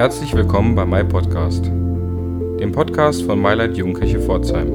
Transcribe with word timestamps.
Herzlich 0.00 0.34
willkommen 0.34 0.74
bei 0.74 0.86
My 0.86 1.04
Podcast, 1.04 1.66
dem 1.66 2.72
Podcast 2.72 3.22
von 3.22 3.38
MyLight 3.38 3.76
Jugendkirche 3.76 4.18
Pforzheim. 4.18 4.70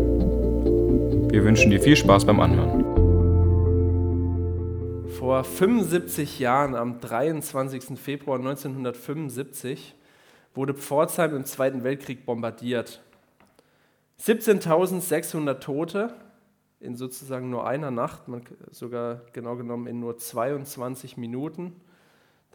Wir 1.31 1.43
wünschen 1.43 1.71
dir 1.71 1.81
viel 1.81 1.95
Spaß 1.95 2.25
beim 2.25 2.39
Anhören. 2.39 2.83
Vor 5.17 5.43
75 5.43 6.37
Jahren, 6.37 6.75
am 6.75 7.01
23. 7.01 7.97
Februar 7.99 8.37
1975, 8.37 9.95
wurde 10.53 10.75
Pforzheim 10.75 11.35
im 11.35 11.45
Zweiten 11.45 11.83
Weltkrieg 11.83 12.27
bombardiert. 12.27 13.01
17.600 14.21 15.59
Tote 15.59 16.13
in 16.79 16.95
sozusagen 16.95 17.49
nur 17.49 17.65
einer 17.65 17.89
Nacht, 17.89 18.25
sogar 18.69 19.23
genau 19.33 19.55
genommen 19.55 19.87
in 19.87 19.99
nur 19.99 20.19
22 20.19 21.17
Minuten 21.17 21.81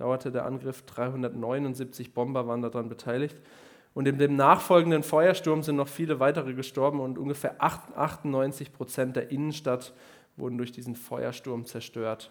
dauerte 0.01 0.33
der 0.33 0.47
Angriff. 0.47 0.83
379 0.83 2.15
Bomber 2.15 2.47
waren 2.49 2.63
daran 2.63 2.89
beteiligt. 2.89 3.37
Und 3.93 4.09
in 4.09 4.19
dem 4.19 4.35
nachfolgenden 4.35 5.03
Feuersturm 5.03 5.63
sind 5.63 5.77
noch 5.77 5.89
viele 5.89 6.21
weitere 6.21 6.55
gestorben 6.55 7.01
und 7.01 7.19
ungefähr 7.19 7.57
98 7.59 8.73
Prozent 8.73 9.17
der 9.17 9.31
Innenstadt 9.31 9.93
wurden 10.37 10.57
durch 10.57 10.73
diesen 10.73 10.97
Feuersturm 10.97 11.67
zerstört. 11.67 12.31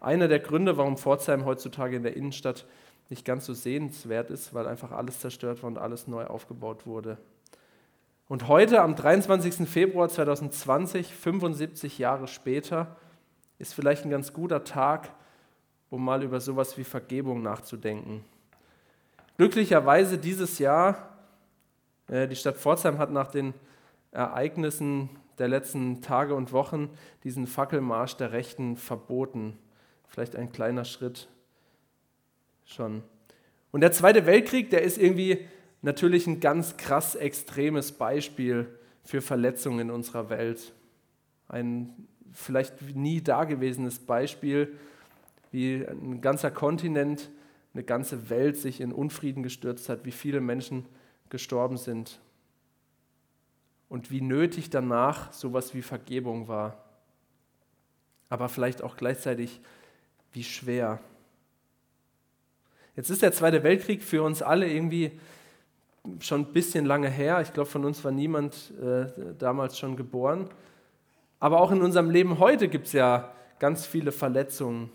Einer 0.00 0.28
der 0.28 0.40
Gründe, 0.40 0.76
warum 0.76 0.96
Pforzheim 0.96 1.44
heutzutage 1.44 1.96
in 1.96 2.02
der 2.02 2.16
Innenstadt 2.16 2.66
nicht 3.08 3.24
ganz 3.24 3.46
so 3.46 3.54
sehenswert 3.54 4.30
ist, 4.30 4.52
weil 4.52 4.66
einfach 4.66 4.92
alles 4.92 5.20
zerstört 5.20 5.62
war 5.62 5.68
und 5.68 5.78
alles 5.78 6.08
neu 6.08 6.26
aufgebaut 6.26 6.86
wurde. 6.86 7.16
Und 8.28 8.46
heute, 8.48 8.82
am 8.82 8.94
23. 8.94 9.66
Februar 9.66 10.10
2020, 10.10 11.14
75 11.14 11.98
Jahre 11.98 12.28
später, 12.28 12.96
ist 13.58 13.72
vielleicht 13.72 14.04
ein 14.04 14.10
ganz 14.10 14.34
guter 14.34 14.64
Tag, 14.64 15.10
um 15.90 16.04
mal 16.04 16.22
über 16.22 16.40
sowas 16.40 16.76
wie 16.76 16.84
Vergebung 16.84 17.42
nachzudenken. 17.42 18.24
Glücklicherweise 19.36 20.18
dieses 20.18 20.58
Jahr, 20.58 21.16
äh, 22.08 22.26
die 22.28 22.36
Stadt 22.36 22.56
Pforzheim 22.56 22.98
hat 22.98 23.10
nach 23.10 23.30
den 23.30 23.54
Ereignissen 24.10 25.10
der 25.38 25.48
letzten 25.48 26.02
Tage 26.02 26.34
und 26.34 26.52
Wochen 26.52 26.90
diesen 27.24 27.46
Fackelmarsch 27.46 28.16
der 28.16 28.32
Rechten 28.32 28.76
verboten. 28.76 29.56
Vielleicht 30.08 30.34
ein 30.36 30.50
kleiner 30.50 30.84
Schritt 30.84 31.28
schon. 32.64 33.02
Und 33.70 33.82
der 33.82 33.92
Zweite 33.92 34.26
Weltkrieg, 34.26 34.70
der 34.70 34.82
ist 34.82 34.98
irgendwie 34.98 35.46
natürlich 35.82 36.26
ein 36.26 36.40
ganz 36.40 36.76
krass 36.76 37.14
extremes 37.14 37.92
Beispiel 37.92 38.66
für 39.04 39.20
Verletzungen 39.20 39.80
in 39.80 39.90
unserer 39.90 40.30
Welt. 40.30 40.72
Ein 41.48 42.08
vielleicht 42.32 42.94
nie 42.94 43.22
dagewesenes 43.22 44.00
Beispiel 44.00 44.76
wie 45.50 45.84
ein 45.86 46.20
ganzer 46.20 46.50
Kontinent, 46.50 47.30
eine 47.74 47.84
ganze 47.84 48.30
Welt 48.30 48.56
sich 48.56 48.80
in 48.80 48.92
Unfrieden 48.92 49.42
gestürzt 49.42 49.88
hat, 49.88 50.04
wie 50.04 50.12
viele 50.12 50.40
Menschen 50.40 50.86
gestorben 51.30 51.76
sind 51.76 52.20
und 53.88 54.10
wie 54.10 54.20
nötig 54.20 54.70
danach 54.70 55.32
sowas 55.32 55.74
wie 55.74 55.82
Vergebung 55.82 56.48
war. 56.48 56.84
Aber 58.28 58.48
vielleicht 58.48 58.82
auch 58.82 58.96
gleichzeitig 58.96 59.60
wie 60.32 60.44
schwer. 60.44 61.00
Jetzt 62.96 63.10
ist 63.10 63.22
der 63.22 63.32
Zweite 63.32 63.62
Weltkrieg 63.62 64.02
für 64.02 64.22
uns 64.22 64.42
alle 64.42 64.68
irgendwie 64.68 65.12
schon 66.20 66.42
ein 66.42 66.52
bisschen 66.52 66.84
lange 66.84 67.08
her. 67.08 67.40
Ich 67.40 67.52
glaube, 67.52 67.70
von 67.70 67.84
uns 67.84 68.02
war 68.04 68.10
niemand 68.10 68.72
äh, 68.80 69.06
damals 69.38 69.78
schon 69.78 69.96
geboren. 69.96 70.48
Aber 71.40 71.60
auch 71.60 71.70
in 71.70 71.82
unserem 71.82 72.10
Leben 72.10 72.38
heute 72.38 72.68
gibt 72.68 72.86
es 72.86 72.92
ja 72.92 73.32
ganz 73.58 73.86
viele 73.86 74.12
Verletzungen, 74.12 74.90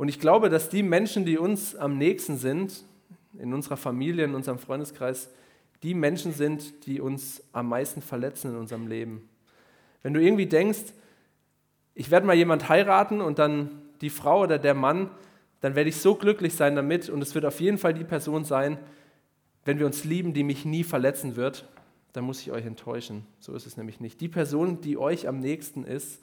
und 0.00 0.08
ich 0.08 0.18
glaube, 0.18 0.48
dass 0.48 0.70
die 0.70 0.82
Menschen, 0.82 1.26
die 1.26 1.36
uns 1.36 1.76
am 1.76 1.98
nächsten 1.98 2.38
sind, 2.38 2.86
in 3.38 3.52
unserer 3.52 3.76
Familie, 3.76 4.24
in 4.24 4.34
unserem 4.34 4.58
Freundeskreis, 4.58 5.28
die 5.82 5.92
Menschen 5.92 6.32
sind, 6.32 6.86
die 6.86 7.02
uns 7.02 7.42
am 7.52 7.68
meisten 7.68 8.00
verletzen 8.00 8.52
in 8.52 8.56
unserem 8.56 8.86
Leben. 8.86 9.28
Wenn 10.02 10.14
du 10.14 10.22
irgendwie 10.22 10.46
denkst, 10.46 10.94
ich 11.94 12.10
werde 12.10 12.26
mal 12.26 12.34
jemand 12.34 12.70
heiraten 12.70 13.20
und 13.20 13.38
dann 13.38 13.82
die 14.00 14.08
Frau 14.08 14.40
oder 14.44 14.58
der 14.58 14.72
Mann, 14.72 15.10
dann 15.60 15.74
werde 15.74 15.90
ich 15.90 15.98
so 15.98 16.14
glücklich 16.14 16.54
sein 16.54 16.76
damit 16.76 17.10
und 17.10 17.20
es 17.20 17.34
wird 17.34 17.44
auf 17.44 17.60
jeden 17.60 17.76
Fall 17.76 17.92
die 17.92 18.04
Person 18.04 18.46
sein, 18.46 18.78
wenn 19.66 19.78
wir 19.78 19.84
uns 19.84 20.04
lieben, 20.04 20.32
die 20.32 20.44
mich 20.44 20.64
nie 20.64 20.82
verletzen 20.82 21.36
wird, 21.36 21.68
dann 22.14 22.24
muss 22.24 22.40
ich 22.40 22.52
euch 22.52 22.64
enttäuschen. 22.64 23.26
So 23.38 23.52
ist 23.54 23.66
es 23.66 23.76
nämlich 23.76 24.00
nicht. 24.00 24.18
Die 24.22 24.28
Person, 24.28 24.80
die 24.80 24.96
euch 24.96 25.28
am 25.28 25.40
nächsten 25.40 25.84
ist, 25.84 26.22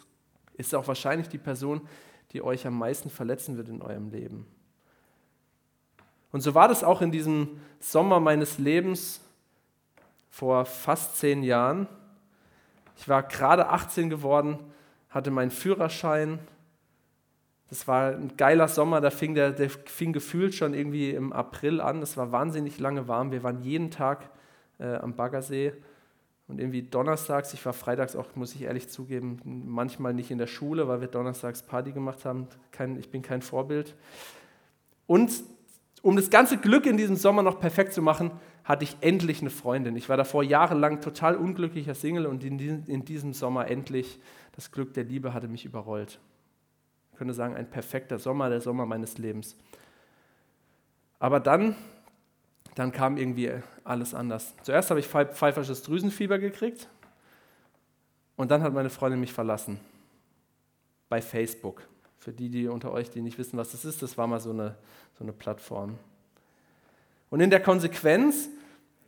ist 0.55 0.73
auch 0.73 0.87
wahrscheinlich 0.87 1.29
die 1.29 1.37
Person, 1.37 1.81
die 2.33 2.41
euch 2.41 2.67
am 2.67 2.77
meisten 2.77 3.09
verletzen 3.09 3.57
wird 3.57 3.69
in 3.69 3.81
eurem 3.81 4.09
Leben. 4.09 4.45
Und 6.31 6.41
so 6.41 6.53
war 6.53 6.67
das 6.67 6.83
auch 6.83 7.01
in 7.01 7.11
diesem 7.11 7.59
Sommer 7.79 8.19
meines 8.19 8.57
Lebens 8.57 9.21
vor 10.29 10.65
fast 10.65 11.17
zehn 11.17 11.41
Jahren. 11.41 11.87
Ich 12.97 13.07
war 13.07 13.23
gerade 13.23 13.69
18 13.69 14.09
geworden, 14.09 14.59
hatte 15.09 15.31
meinen 15.31 15.51
Führerschein. 15.51 16.39
Das 17.69 17.87
war 17.87 18.11
ein 18.11 18.35
geiler 18.37 18.67
Sommer, 18.67 19.01
da 19.01 19.09
fing 19.09 19.35
der, 19.35 19.51
der 19.51 19.69
fing 19.69 20.13
gefühlt 20.13 20.55
schon 20.55 20.73
irgendwie 20.73 21.11
im 21.11 21.33
April 21.33 21.81
an. 21.81 22.01
Es 22.01 22.17
war 22.17 22.31
wahnsinnig 22.31 22.79
lange 22.79 23.07
warm. 23.07 23.31
Wir 23.31 23.43
waren 23.43 23.61
jeden 23.61 23.91
Tag 23.91 24.29
äh, 24.79 24.95
am 24.95 25.15
Baggersee 25.15 25.73
und 26.47 26.59
irgendwie 26.59 26.81
donnerstags, 26.81 27.53
ich 27.53 27.65
war 27.65 27.73
freitags 27.73 28.15
auch, 28.15 28.35
muss 28.35 28.55
ich 28.55 28.63
ehrlich 28.63 28.87
zugeben, 28.87 29.41
manchmal 29.43 30.13
nicht 30.13 30.31
in 30.31 30.37
der 30.37 30.47
Schule, 30.47 30.87
weil 30.87 31.01
wir 31.01 31.07
donnerstags 31.07 31.61
Party 31.61 31.91
gemacht 31.91 32.23
haben. 32.23 32.47
Kein, 32.71 32.97
ich 32.97 33.09
bin 33.09 33.21
kein 33.21 33.41
Vorbild. 33.41 33.95
Und 35.07 35.31
um 36.01 36.15
das 36.15 36.29
ganze 36.29 36.57
Glück 36.57 36.85
in 36.85 36.95
diesem 36.95 37.17
Sommer 37.17 37.43
noch 37.43 37.59
perfekt 37.59 37.91
zu 37.91 38.01
machen, 38.01 38.31
hatte 38.63 38.85
ich 38.85 38.97
endlich 39.01 39.41
eine 39.41 39.49
Freundin. 39.49 39.95
Ich 39.97 40.07
war 40.07 40.15
davor 40.15 40.43
jahrelang 40.43 41.01
total 41.01 41.35
unglücklicher 41.35 41.95
Single 41.95 42.25
und 42.25 42.43
in, 42.43 42.59
in 42.87 43.03
diesem 43.03 43.33
Sommer 43.33 43.67
endlich 43.67 44.19
das 44.55 44.71
Glück 44.71 44.93
der 44.93 45.03
Liebe 45.03 45.33
hatte 45.33 45.47
mich 45.47 45.65
überrollt. 45.65 46.19
Ich 47.11 47.17
könnte 47.17 47.33
sagen, 47.33 47.55
ein 47.55 47.69
perfekter 47.69 48.19
Sommer, 48.19 48.49
der 48.49 48.61
Sommer 48.61 48.85
meines 48.85 49.17
Lebens. 49.17 49.57
Aber 51.19 51.39
dann 51.39 51.75
dann 52.77 52.91
kam 52.91 53.17
irgendwie 53.17 53.51
alles 53.83 54.13
anders. 54.13 54.53
Zuerst 54.61 54.89
habe 54.89 54.99
ich 54.99 55.07
pfeifersches 55.07 55.81
Drüsenfieber 55.83 56.37
gekriegt 56.37 56.87
und 58.35 58.51
dann 58.51 58.61
hat 58.61 58.73
meine 58.73 58.89
Freundin 58.89 59.19
mich 59.19 59.33
verlassen. 59.33 59.79
Bei 61.09 61.21
Facebook. 61.21 61.87
Für 62.19 62.33
die, 62.33 62.49
die 62.49 62.67
unter 62.67 62.91
euch, 62.91 63.09
die 63.09 63.21
nicht 63.21 63.37
wissen, 63.37 63.57
was 63.57 63.71
das 63.71 63.85
ist, 63.85 64.01
das 64.01 64.17
war 64.17 64.27
mal 64.27 64.39
so 64.39 64.51
eine, 64.51 64.75
so 65.17 65.23
eine 65.23 65.33
Plattform. 65.33 65.97
Und 67.29 67.39
in 67.39 67.49
der 67.49 67.61
Konsequenz 67.61 68.49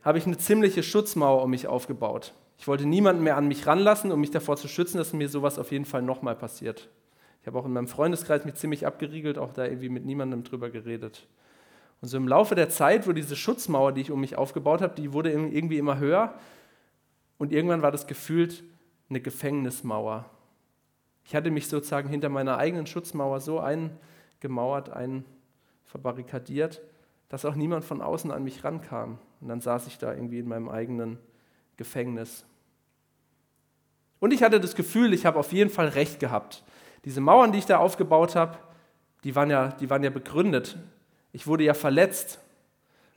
habe 0.02 0.18
ich 0.18 0.26
eine 0.26 0.38
ziemliche 0.38 0.82
Schutzmauer 0.82 1.42
um 1.42 1.50
mich 1.50 1.66
aufgebaut. 1.66 2.32
Ich 2.58 2.66
wollte 2.66 2.86
niemanden 2.86 3.22
mehr 3.22 3.36
an 3.36 3.48
mich 3.48 3.66
ranlassen, 3.66 4.10
um 4.10 4.20
mich 4.20 4.30
davor 4.30 4.56
zu 4.56 4.68
schützen, 4.68 4.98
dass 4.98 5.12
mir 5.12 5.28
sowas 5.28 5.58
auf 5.58 5.70
jeden 5.70 5.84
Fall 5.84 6.02
nochmal 6.02 6.34
passiert. 6.34 6.88
Ich 7.40 7.46
habe 7.46 7.58
auch 7.58 7.64
in 7.64 7.72
meinem 7.72 7.88
Freundeskreis 7.88 8.44
mich 8.44 8.54
ziemlich 8.54 8.86
abgeriegelt, 8.86 9.38
auch 9.38 9.52
da 9.52 9.64
irgendwie 9.64 9.88
mit 9.88 10.04
niemandem 10.04 10.44
drüber 10.44 10.70
geredet. 10.70 11.26
Und 12.00 12.08
so 12.08 12.16
im 12.16 12.28
Laufe 12.28 12.54
der 12.54 12.70
Zeit 12.70 13.06
wurde 13.06 13.20
diese 13.20 13.36
Schutzmauer, 13.36 13.92
die 13.92 14.00
ich 14.00 14.10
um 14.10 14.20
mich 14.20 14.36
aufgebaut 14.36 14.80
habe, 14.80 14.94
die 14.94 15.12
wurde 15.12 15.30
irgendwie 15.30 15.78
immer 15.78 15.98
höher. 15.98 16.34
Und 17.38 17.52
irgendwann 17.52 17.82
war 17.82 17.90
das 17.90 18.06
gefühlt 18.06 18.64
eine 19.08 19.20
Gefängnismauer. 19.20 20.28
Ich 21.24 21.34
hatte 21.34 21.50
mich 21.50 21.68
sozusagen 21.68 22.08
hinter 22.08 22.28
meiner 22.28 22.56
eigenen 22.58 22.86
Schutzmauer 22.86 23.40
so 23.40 23.60
eingemauert, 23.60 24.90
einverbarrikadiert, 24.90 26.80
dass 27.28 27.44
auch 27.44 27.54
niemand 27.54 27.84
von 27.84 28.00
außen 28.00 28.30
an 28.30 28.44
mich 28.44 28.64
rankam. 28.64 29.18
Und 29.40 29.48
dann 29.48 29.60
saß 29.60 29.86
ich 29.86 29.98
da 29.98 30.12
irgendwie 30.12 30.38
in 30.38 30.48
meinem 30.48 30.68
eigenen 30.68 31.18
Gefängnis. 31.76 32.44
Und 34.20 34.32
ich 34.32 34.42
hatte 34.42 34.60
das 34.60 34.74
Gefühl, 34.74 35.12
ich 35.14 35.26
habe 35.26 35.38
auf 35.38 35.52
jeden 35.52 35.70
Fall 35.70 35.88
recht 35.88 36.20
gehabt. 36.20 36.62
Diese 37.04 37.20
Mauern, 37.20 37.52
die 37.52 37.58
ich 37.58 37.66
da 37.66 37.78
aufgebaut 37.78 38.36
habe, 38.36 38.58
die 39.24 39.34
waren 39.34 39.50
ja, 39.50 39.68
die 39.68 39.88
waren 39.88 40.02
ja 40.02 40.10
begründet. 40.10 40.76
Ich 41.32 41.46
wurde 41.46 41.64
ja 41.64 41.74
verletzt. 41.74 42.38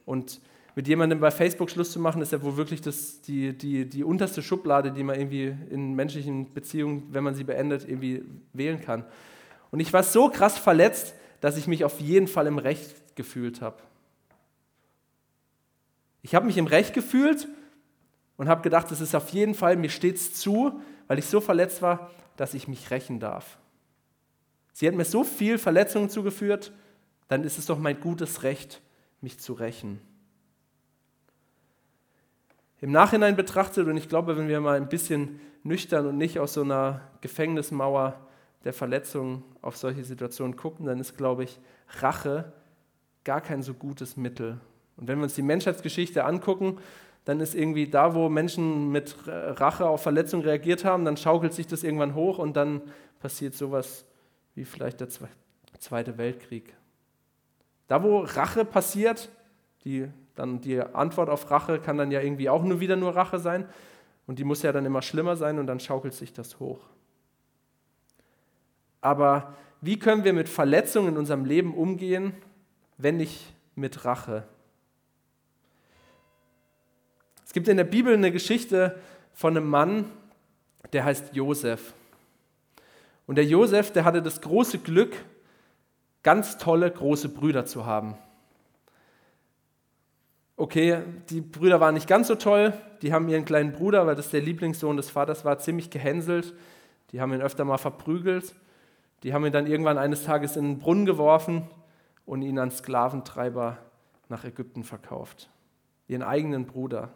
Und 0.05 0.41
mit 0.75 0.87
jemandem 0.87 1.19
bei 1.19 1.31
Facebook 1.31 1.69
Schluss 1.69 1.91
zu 1.91 1.99
machen, 1.99 2.21
ist 2.21 2.31
ja 2.31 2.41
wohl 2.41 2.57
wirklich 2.57 2.81
das, 2.81 3.21
die, 3.21 3.55
die, 3.55 3.87
die 3.87 4.03
unterste 4.03 4.41
Schublade, 4.41 4.91
die 4.91 5.03
man 5.03 5.19
irgendwie 5.19 5.55
in 5.69 5.93
menschlichen 5.93 6.53
Beziehungen, 6.53 7.07
wenn 7.11 7.23
man 7.23 7.35
sie 7.35 7.43
beendet, 7.43 7.87
irgendwie 7.87 8.23
wählen 8.53 8.81
kann. 8.81 9.05
Und 9.71 9.79
ich 9.79 9.93
war 9.93 10.03
so 10.03 10.29
krass 10.29 10.57
verletzt, 10.57 11.13
dass 11.41 11.57
ich 11.57 11.67
mich 11.67 11.83
auf 11.83 11.99
jeden 11.99 12.27
Fall 12.27 12.47
im 12.47 12.57
Recht 12.57 13.15
gefühlt 13.15 13.61
habe. 13.61 13.77
Ich 16.21 16.35
habe 16.35 16.45
mich 16.45 16.57
im 16.57 16.67
Recht 16.67 16.93
gefühlt 16.93 17.47
und 18.37 18.47
habe 18.47 18.61
gedacht, 18.61 18.91
es 18.91 19.01
ist 19.01 19.13
auf 19.13 19.29
jeden 19.29 19.53
Fall, 19.53 19.75
mir 19.75 19.89
steht 19.89 20.15
es 20.15 20.33
zu, 20.33 20.81
weil 21.07 21.19
ich 21.19 21.25
so 21.25 21.41
verletzt 21.41 21.81
war, 21.81 22.11
dass 22.37 22.53
ich 22.53 22.67
mich 22.67 22.89
rächen 22.91 23.19
darf. 23.19 23.57
Sie 24.71 24.87
hat 24.87 24.95
mir 24.95 25.05
so 25.05 25.23
viel 25.23 25.57
Verletzungen 25.59 26.09
zugeführt, 26.09 26.71
dann 27.27 27.43
ist 27.43 27.57
es 27.57 27.65
doch 27.65 27.79
mein 27.79 27.99
gutes 27.99 28.43
Recht, 28.43 28.81
mich 29.21 29.39
zu 29.39 29.53
rächen. 29.53 30.01
Im 32.81 32.91
Nachhinein 32.91 33.35
betrachtet, 33.35 33.87
und 33.87 33.95
ich 33.95 34.09
glaube, 34.09 34.37
wenn 34.37 34.49
wir 34.49 34.59
mal 34.59 34.75
ein 34.75 34.89
bisschen 34.89 35.39
nüchtern 35.63 36.05
und 36.05 36.17
nicht 36.17 36.39
aus 36.39 36.53
so 36.53 36.61
einer 36.61 37.01
Gefängnismauer 37.21 38.19
der 38.65 38.73
Verletzung 38.73 39.43
auf 39.61 39.77
solche 39.77 40.03
Situationen 40.03 40.57
gucken, 40.57 40.85
dann 40.85 40.99
ist, 40.99 41.17
glaube 41.17 41.45
ich, 41.45 41.59
Rache 41.99 42.51
gar 43.23 43.39
kein 43.41 43.63
so 43.63 43.73
gutes 43.73 44.17
Mittel. 44.17 44.59
Und 44.97 45.07
wenn 45.07 45.17
wir 45.19 45.23
uns 45.23 45.35
die 45.35 45.41
Menschheitsgeschichte 45.41 46.25
angucken, 46.25 46.77
dann 47.25 47.39
ist 47.39 47.55
irgendwie 47.55 47.87
da, 47.87 48.15
wo 48.15 48.27
Menschen 48.27 48.91
mit 48.91 49.15
Rache 49.25 49.87
auf 49.87 50.03
Verletzungen 50.03 50.43
reagiert 50.43 50.83
haben, 50.83 51.05
dann 51.05 51.15
schaukelt 51.15 51.53
sich 51.53 51.67
das 51.67 51.83
irgendwann 51.83 52.15
hoch 52.15 52.37
und 52.37 52.57
dann 52.57 52.81
passiert 53.21 53.55
sowas 53.55 54.03
wie 54.55 54.65
vielleicht 54.65 54.99
der 54.99 55.07
Zweite 55.79 56.17
Weltkrieg. 56.17 56.75
Da, 57.87 58.03
wo 58.03 58.19
Rache 58.19 58.65
passiert, 58.65 59.29
die, 59.83 60.07
dann 60.35 60.61
die 60.61 60.81
Antwort 60.81 61.29
auf 61.29 61.49
Rache 61.51 61.79
kann 61.79 61.97
dann 61.97 62.11
ja 62.11 62.21
irgendwie 62.21 62.49
auch 62.49 62.63
nur 62.63 62.79
wieder 62.79 62.95
nur 62.95 63.15
Rache 63.15 63.39
sein 63.39 63.67
und 64.25 64.39
die 64.39 64.43
muss 64.43 64.61
ja 64.61 64.71
dann 64.71 64.85
immer 64.85 65.01
schlimmer 65.01 65.35
sein 65.35 65.59
und 65.59 65.67
dann 65.67 65.79
schaukelt 65.79 66.13
sich 66.13 66.33
das 66.33 66.59
hoch. 66.59 66.79
Aber 69.01 69.55
wie 69.81 69.99
können 69.99 70.23
wir 70.23 70.31
mit 70.31 70.47
Verletzungen 70.47 71.09
in 71.09 71.17
unserem 71.17 71.43
Leben 71.43 71.73
umgehen, 71.73 72.33
wenn 72.97 73.17
nicht 73.17 73.53
mit 73.75 74.05
Rache? 74.05 74.47
Es 77.45 77.51
gibt 77.51 77.67
in 77.67 77.77
der 77.77 77.83
Bibel 77.83 78.13
eine 78.13 78.31
Geschichte 78.31 78.97
von 79.33 79.57
einem 79.57 79.67
Mann, 79.67 80.05
der 80.93 81.03
heißt 81.03 81.35
Josef. 81.35 81.93
Und 83.27 83.35
der 83.35 83.45
Josef, 83.45 83.91
der 83.91 84.05
hatte 84.05 84.21
das 84.21 84.41
große 84.41 84.79
Glück, 84.79 85.15
ganz 86.23 86.57
tolle 86.57 86.89
große 86.89 87.29
Brüder 87.29 87.65
zu 87.65 87.85
haben. 87.85 88.15
Okay, 90.55 91.01
die 91.29 91.41
Brüder 91.41 91.79
waren 91.79 91.93
nicht 91.93 92.07
ganz 92.07 92.27
so 92.27 92.35
toll, 92.35 92.73
die 93.01 93.11
haben 93.11 93.27
ihren 93.27 93.43
kleinen 93.43 93.73
Bruder, 93.73 94.07
weil 94.07 94.15
das 94.15 94.29
der 94.29 94.41
Lieblingssohn 94.41 94.97
des 94.97 95.09
Vaters 95.09 95.43
war, 95.43 95.59
ziemlich 95.59 95.89
gehänselt. 95.89 96.53
Die 97.11 97.19
haben 97.19 97.33
ihn 97.33 97.41
öfter 97.41 97.65
mal 97.65 97.77
verprügelt. 97.77 98.55
Die 99.23 99.33
haben 99.33 99.45
ihn 99.45 99.51
dann 99.51 99.67
irgendwann 99.67 99.97
eines 99.97 100.23
Tages 100.23 100.55
in 100.55 100.63
den 100.63 100.79
Brunnen 100.79 101.05
geworfen 101.05 101.69
und 102.25 102.41
ihn 102.41 102.59
an 102.59 102.71
Sklaventreiber 102.71 103.77
nach 104.29 104.43
Ägypten 104.45 104.83
verkauft. 104.83 105.49
Ihren 106.07 106.23
eigenen 106.23 106.65
Bruder. 106.65 107.09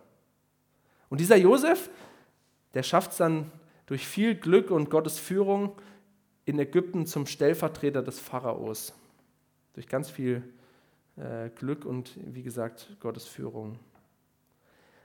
Und 1.10 1.20
dieser 1.20 1.38
Josef, 1.38 1.90
der 2.74 2.84
schafft 2.84 3.12
es 3.12 3.18
dann 3.18 3.52
durch 3.86 4.06
viel 4.06 4.36
Glück 4.36 4.72
und 4.72 4.90
Gottes 4.90 5.20
Führung 5.20 5.74
in 6.48 6.58
Ägypten 6.58 7.06
zum 7.06 7.26
Stellvertreter 7.26 8.02
des 8.02 8.22
Pharaos. 8.22 8.94
Durch 9.74 9.88
ganz 9.88 10.10
viel 10.10 10.42
äh, 11.18 11.50
Glück 11.50 11.84
und, 11.84 12.18
wie 12.24 12.42
gesagt, 12.42 12.96
Gottes 13.02 13.26
Führung. 13.26 13.78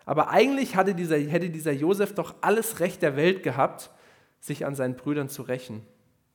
Aber 0.05 0.31
eigentlich 0.31 0.77
hatte 0.77 0.95
dieser, 0.95 1.19
hätte 1.19 1.51
dieser 1.51 1.73
Josef 1.73 2.15
doch 2.15 2.37
alles 2.43 2.79
Recht 2.79 3.03
der 3.03 3.17
Welt 3.17 3.43
gehabt, 3.43 3.91
sich 4.39 4.65
an 4.65 4.77
seinen 4.77 4.95
Brüdern 4.95 5.29
zu 5.29 5.43
rächen. 5.43 5.85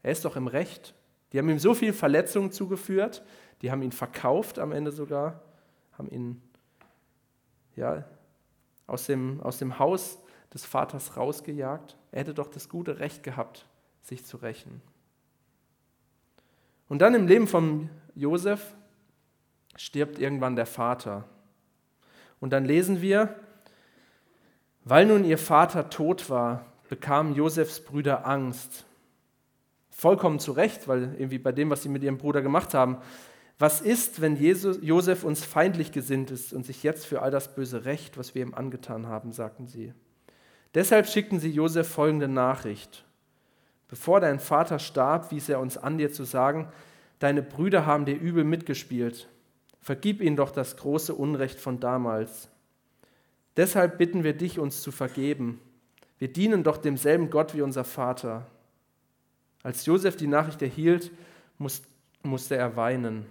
Er 0.03 0.11
ist 0.11 0.25
doch 0.25 0.35
im 0.35 0.47
Recht. 0.47 0.93
Die 1.31 1.39
haben 1.39 1.49
ihm 1.49 1.59
so 1.59 1.73
viel 1.73 1.93
Verletzungen 1.93 2.51
zugeführt, 2.51 3.23
die 3.61 3.71
haben 3.71 3.83
ihn 3.83 3.93
verkauft 3.93 4.59
am 4.59 4.73
Ende 4.73 4.91
sogar, 4.91 5.41
haben 5.97 6.09
ihn 6.09 6.41
ja, 7.77 8.03
aus 8.87 9.05
dem, 9.05 9.39
aus 9.39 9.57
dem 9.57 9.79
Haus 9.79 10.19
des 10.53 10.65
Vaters 10.65 11.15
rausgejagt. 11.15 11.95
Er 12.11 12.19
hätte 12.19 12.33
doch 12.33 12.47
das 12.47 12.67
gute 12.67 12.99
Recht 12.99 13.23
gehabt, 13.23 13.65
sich 14.01 14.25
zu 14.25 14.35
rächen. 14.35 14.81
Und 16.89 16.99
dann 16.99 17.13
im 17.13 17.27
Leben 17.27 17.47
von 17.47 17.89
Josef 18.15 18.75
stirbt 19.75 20.19
irgendwann 20.19 20.55
der 20.55 20.65
Vater. 20.65 21.25
Und 22.39 22.51
dann 22.51 22.65
lesen 22.65 23.01
wir, 23.01 23.35
weil 24.83 25.05
nun 25.05 25.25
ihr 25.25 25.37
Vater 25.37 25.89
tot 25.89 26.29
war, 26.29 26.65
bekamen 26.89 27.35
Josefs 27.35 27.81
Brüder 27.81 28.25
Angst. 28.25 28.85
Vollkommen 29.89 30.39
zu 30.39 30.51
Recht, 30.51 30.87
weil 30.87 31.15
irgendwie 31.17 31.39
bei 31.39 31.51
dem, 31.51 31.69
was 31.69 31.83
sie 31.83 31.89
mit 31.89 32.03
ihrem 32.03 32.17
Bruder 32.17 32.41
gemacht 32.41 32.73
haben, 32.73 32.97
was 33.59 33.81
ist, 33.81 34.21
wenn 34.21 34.35
Jesus, 34.35 34.77
Josef 34.81 35.23
uns 35.23 35.43
feindlich 35.43 35.91
gesinnt 35.91 36.29
ist 36.29 36.53
und 36.53 36.65
sich 36.65 36.83
jetzt 36.83 37.07
für 37.07 37.23
all 37.23 37.31
das 37.31 37.55
Böse 37.55 37.85
rächt, 37.85 38.17
was 38.17 38.35
wir 38.35 38.43
ihm 38.43 38.53
angetan 38.53 39.07
haben, 39.07 39.31
sagten 39.31 39.67
sie. 39.67 39.93
Deshalb 40.75 41.07
schickten 41.07 41.39
sie 41.39 41.49
Josef 41.49 41.87
folgende 41.87 42.27
Nachricht. 42.27 43.06
Bevor 43.87 44.19
dein 44.19 44.39
Vater 44.39 44.79
starb, 44.79 45.31
wies 45.31 45.49
er 45.49 45.59
uns 45.59 45.77
an, 45.77 45.97
dir 45.97 46.11
zu 46.11 46.23
sagen, 46.23 46.67
deine 47.19 47.41
Brüder 47.41 47.85
haben 47.85 48.05
dir 48.05 48.19
übel 48.19 48.43
mitgespielt. 48.43 49.27
Vergib 49.81 50.21
ihnen 50.21 50.35
doch 50.35 50.51
das 50.51 50.75
große 50.77 51.13
Unrecht 51.13 51.59
von 51.59 51.79
damals. 51.79 52.49
Deshalb 53.55 53.97
bitten 53.97 54.23
wir 54.23 54.33
dich, 54.33 54.59
uns 54.59 54.81
zu 54.81 54.91
vergeben. 54.91 55.61
Wir 56.19 56.31
dienen 56.31 56.63
doch 56.63 56.77
demselben 56.77 57.29
Gott 57.29 57.53
wie 57.55 57.61
unser 57.61 57.83
Vater. 57.83 58.45
Als 59.63 59.85
Josef 59.85 60.15
die 60.17 60.27
Nachricht 60.27 60.61
erhielt, 60.61 61.11
musste 61.57 62.55
er 62.55 62.75
weinen. 62.75 63.25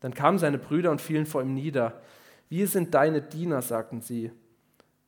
Dann 0.00 0.14
kamen 0.14 0.38
seine 0.38 0.58
Brüder 0.58 0.90
und 0.90 1.00
fielen 1.00 1.26
vor 1.26 1.42
ihm 1.42 1.54
nieder. 1.54 2.00
Wir 2.48 2.66
sind 2.66 2.94
deine 2.94 3.20
Diener, 3.20 3.62
sagten 3.62 4.00
sie. 4.00 4.30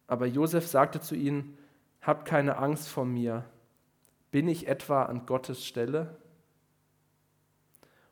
Aber 0.06 0.26
Josef 0.26 0.66
sagte 0.66 1.00
zu 1.00 1.14
ihnen, 1.14 1.56
Habt 2.02 2.26
keine 2.26 2.56
Angst 2.56 2.88
vor 2.88 3.04
mir. 3.04 3.44
Bin 4.30 4.48
ich 4.48 4.68
etwa 4.68 5.04
an 5.04 5.26
Gottes 5.26 5.64
Stelle? 5.64 6.16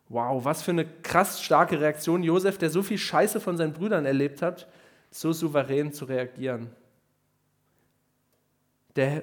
Wow, 0.08 0.44
was 0.44 0.62
für 0.62 0.70
eine 0.70 0.86
krass 0.86 1.42
starke 1.42 1.80
Reaktion 1.80 2.22
Josef, 2.22 2.58
der 2.58 2.70
so 2.70 2.82
viel 2.82 2.98
Scheiße 2.98 3.40
von 3.40 3.56
seinen 3.56 3.74
Brüdern 3.74 4.06
erlebt 4.06 4.42
hat, 4.42 4.66
so 5.10 5.32
souverän 5.32 5.92
zu 5.92 6.06
reagieren. 6.06 6.70
Der 8.96 9.22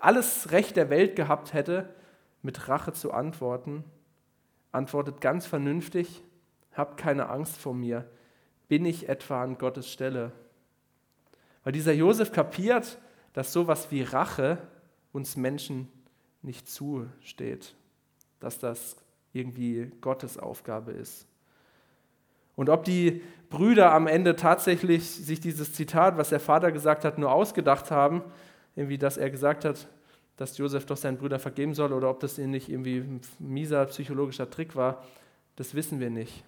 alles 0.00 0.50
Recht 0.50 0.76
der 0.76 0.90
Welt 0.90 1.16
gehabt 1.16 1.52
hätte, 1.52 1.88
mit 2.42 2.68
Rache 2.68 2.92
zu 2.92 3.12
antworten, 3.12 3.82
antwortet 4.72 5.20
ganz 5.20 5.46
vernünftig 5.46 6.22
hab 6.76 6.96
keine 6.96 7.28
Angst 7.30 7.56
vor 7.56 7.74
mir. 7.74 8.06
Bin 8.68 8.84
ich 8.84 9.08
etwa 9.08 9.42
an 9.42 9.58
Gottes 9.58 9.90
Stelle? 9.90 10.32
Weil 11.64 11.72
dieser 11.72 11.92
Josef 11.92 12.32
kapiert, 12.32 12.98
dass 13.32 13.52
sowas 13.52 13.90
wie 13.90 14.02
Rache 14.02 14.58
uns 15.12 15.36
Menschen 15.36 15.88
nicht 16.46 16.68
zusteht, 16.68 17.74
dass 18.40 18.58
das 18.58 18.96
irgendwie 19.32 19.90
Gottes 20.00 20.38
Aufgabe 20.38 20.92
ist. 20.92 21.26
Und 22.54 22.70
ob 22.70 22.84
die 22.84 23.22
Brüder 23.50 23.92
am 23.92 24.06
Ende 24.06 24.34
tatsächlich 24.34 25.08
sich 25.10 25.40
dieses 25.40 25.74
Zitat, 25.74 26.16
was 26.16 26.30
der 26.30 26.40
Vater 26.40 26.72
gesagt 26.72 27.04
hat, 27.04 27.18
nur 27.18 27.30
ausgedacht 27.30 27.90
haben, 27.90 28.22
irgendwie, 28.74 28.98
dass 28.98 29.18
er 29.18 29.30
gesagt 29.30 29.64
hat, 29.64 29.88
dass 30.36 30.58
Josef 30.58 30.86
doch 30.86 30.96
seinen 30.96 31.18
Brüdern 31.18 31.40
vergeben 31.40 31.74
soll, 31.74 31.92
oder 31.92 32.10
ob 32.10 32.20
das 32.20 32.38
nicht 32.38 32.68
irgendwie 32.68 32.98
ein 32.98 33.20
mieser 33.38 33.84
psychologischer 33.86 34.50
Trick 34.50 34.74
war, 34.74 35.04
das 35.56 35.74
wissen 35.74 36.00
wir 36.00 36.10
nicht. 36.10 36.44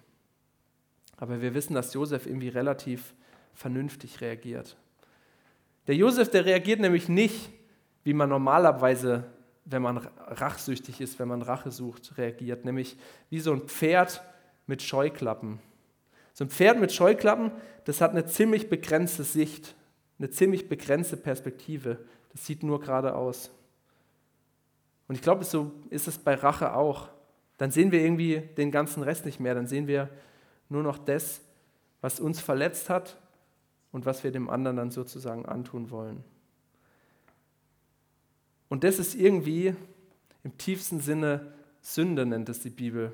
Aber 1.17 1.41
wir 1.41 1.53
wissen, 1.53 1.73
dass 1.73 1.93
Josef 1.93 2.25
irgendwie 2.25 2.49
relativ 2.49 3.13
vernünftig 3.53 4.21
reagiert. 4.21 4.77
Der 5.87 5.95
Josef, 5.95 6.29
der 6.29 6.45
reagiert 6.45 6.79
nämlich 6.79 7.09
nicht, 7.09 7.49
wie 8.03 8.13
man 8.13 8.29
normalerweise, 8.29 9.25
wenn 9.69 9.81
man 9.81 9.97
rachsüchtig 9.97 10.99
ist, 10.99 11.19
wenn 11.19 11.27
man 11.27 11.41
Rache 11.41 11.71
sucht, 11.71 12.17
reagiert, 12.17 12.65
nämlich 12.65 12.97
wie 13.29 13.39
so 13.39 13.53
ein 13.53 13.61
Pferd 13.61 14.23
mit 14.65 14.81
Scheuklappen. 14.81 15.59
So 16.33 16.45
ein 16.45 16.49
Pferd 16.49 16.79
mit 16.79 16.91
Scheuklappen, 16.91 17.51
das 17.85 18.01
hat 18.01 18.11
eine 18.11 18.25
ziemlich 18.25 18.69
begrenzte 18.69 19.23
Sicht, 19.23 19.75
eine 20.17 20.29
ziemlich 20.29 20.69
begrenzte 20.69 21.17
Perspektive. 21.17 21.99
Das 22.31 22.45
sieht 22.45 22.63
nur 22.63 22.79
geradeaus. 22.79 23.51
Und 25.07 25.15
ich 25.15 25.21
glaube, 25.21 25.43
so 25.43 25.71
ist 25.89 26.07
es 26.07 26.17
bei 26.17 26.35
Rache 26.35 26.73
auch. 26.73 27.09
Dann 27.57 27.71
sehen 27.71 27.91
wir 27.91 28.01
irgendwie 28.01 28.41
den 28.57 28.71
ganzen 28.71 29.03
Rest 29.03 29.25
nicht 29.25 29.39
mehr. 29.39 29.53
Dann 29.53 29.67
sehen 29.67 29.87
wir 29.87 30.09
nur 30.69 30.83
noch 30.83 30.97
das, 30.97 31.41
was 32.01 32.19
uns 32.19 32.39
verletzt 32.39 32.89
hat 32.89 33.17
und 33.91 34.05
was 34.05 34.23
wir 34.23 34.31
dem 34.31 34.49
anderen 34.49 34.77
dann 34.77 34.91
sozusagen 34.91 35.45
antun 35.45 35.89
wollen. 35.89 36.23
Und 38.69 38.83
das 38.83 38.99
ist 38.99 39.15
irgendwie 39.15 39.75
im 40.43 40.57
tiefsten 40.57 41.01
Sinne 41.01 41.53
Sünde, 41.81 42.25
nennt 42.25 42.49
es 42.49 42.61
die 42.61 42.69
Bibel. 42.69 43.13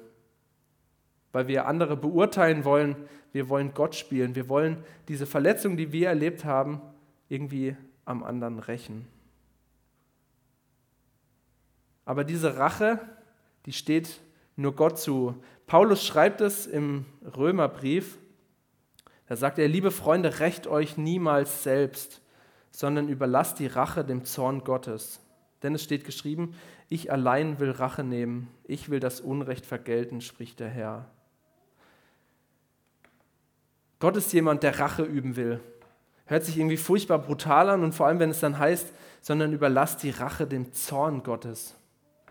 Weil 1.32 1.48
wir 1.48 1.66
andere 1.66 1.98
beurteilen 1.98 2.66
wollen, 2.66 2.96
wir 3.32 3.50
wollen 3.50 3.74
Gott 3.74 3.96
spielen, 3.96 4.36
wir 4.36 4.48
wollen 4.48 4.84
diese 5.08 5.26
Verletzung, 5.26 5.78
die 5.78 5.92
wir 5.92 6.10
erlebt 6.10 6.46
haben, 6.46 6.82
irgendwie 7.28 7.76
am 8.06 8.24
anderen 8.24 8.60
rächen. 8.60 9.08
Aber 12.06 12.24
diese 12.24 12.58
Rache, 12.58 13.00
die 13.66 13.74
steht 13.74 14.22
nur 14.56 14.76
Gott 14.76 15.00
zu. 15.00 15.36
Paulus 15.68 16.06
schreibt 16.06 16.40
es 16.42 16.68
im 16.68 17.06
Römerbrief. 17.36 18.20
Da 19.28 19.36
sagt 19.36 19.58
er, 19.58 19.68
liebe 19.68 19.90
Freunde, 19.92 20.40
rächt 20.40 20.68
euch 20.68 20.98
niemals 20.98 21.64
selbst, 21.64 22.22
sondern 22.70 23.10
überlasst 23.10 23.60
die 23.60 23.68
Rache 23.68 24.06
dem 24.06 24.24
Zorn 24.24 24.64
Gottes. 24.64 25.20
Denn 25.66 25.74
es 25.74 25.84
steht 25.84 26.06
geschrieben, 26.06 26.54
ich 26.90 27.12
allein 27.12 27.60
will 27.60 27.72
Rache 27.72 28.04
nehmen, 28.04 28.50
ich 28.66 28.92
will 28.92 29.00
das 29.00 29.20
Unrecht 29.20 29.66
vergelten, 29.66 30.22
spricht 30.22 30.60
der 30.60 30.70
Herr. 30.70 31.10
Gott 33.98 34.16
ist 34.16 34.32
jemand, 34.32 34.62
der 34.62 34.78
Rache 34.80 35.02
üben 35.02 35.36
will. 35.36 35.60
Hört 36.28 36.44
sich 36.44 36.60
irgendwie 36.60 36.78
furchtbar 36.78 37.18
brutal 37.18 37.72
an 37.72 37.84
und 37.84 37.94
vor 37.94 38.06
allem, 38.06 38.20
wenn 38.20 38.30
es 38.30 38.42
dann 38.42 38.60
heißt, 38.60 38.94
sondern 39.22 39.54
überlasst 39.54 40.04
die 40.04 40.12
Rache 40.12 40.46
dem 40.46 40.72
Zorn 40.72 41.24
Gottes. 41.24 41.74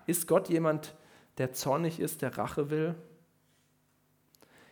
Ist 0.07 0.29
Gott 0.29 0.49
jemand, 0.49 0.95
der 1.39 1.53
zornig 1.53 1.99
ist, 1.99 2.23
der 2.23 2.39
Rache 2.39 2.71
will? 2.71 2.95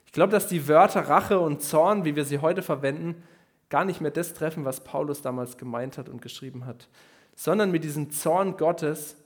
Ich 0.07 0.12
glaube, 0.12 0.31
dass 0.31 0.47
die 0.47 0.69
Wörter 0.69 1.09
Rache 1.09 1.40
und 1.40 1.62
Zorn, 1.62 2.04
wie 2.04 2.14
wir 2.14 2.25
sie 2.25 2.38
heute 2.38 2.62
verwenden, 2.62 3.25
gar 3.71 3.85
nicht 3.85 4.00
mehr 4.00 4.12
das 4.12 4.35
treffen, 4.35 4.64
was 4.64 4.85
Paulus 4.85 5.21
damals 5.21 5.59
gemeint 5.59 5.99
hat 5.99 6.09
und 6.09 6.23
geschrieben 6.23 6.64
hat, 6.64 6.88
sondern 7.35 7.71
mit 7.71 7.85
diesem 7.85 8.11
Zorn 8.11 8.57
Gottes 8.57 9.17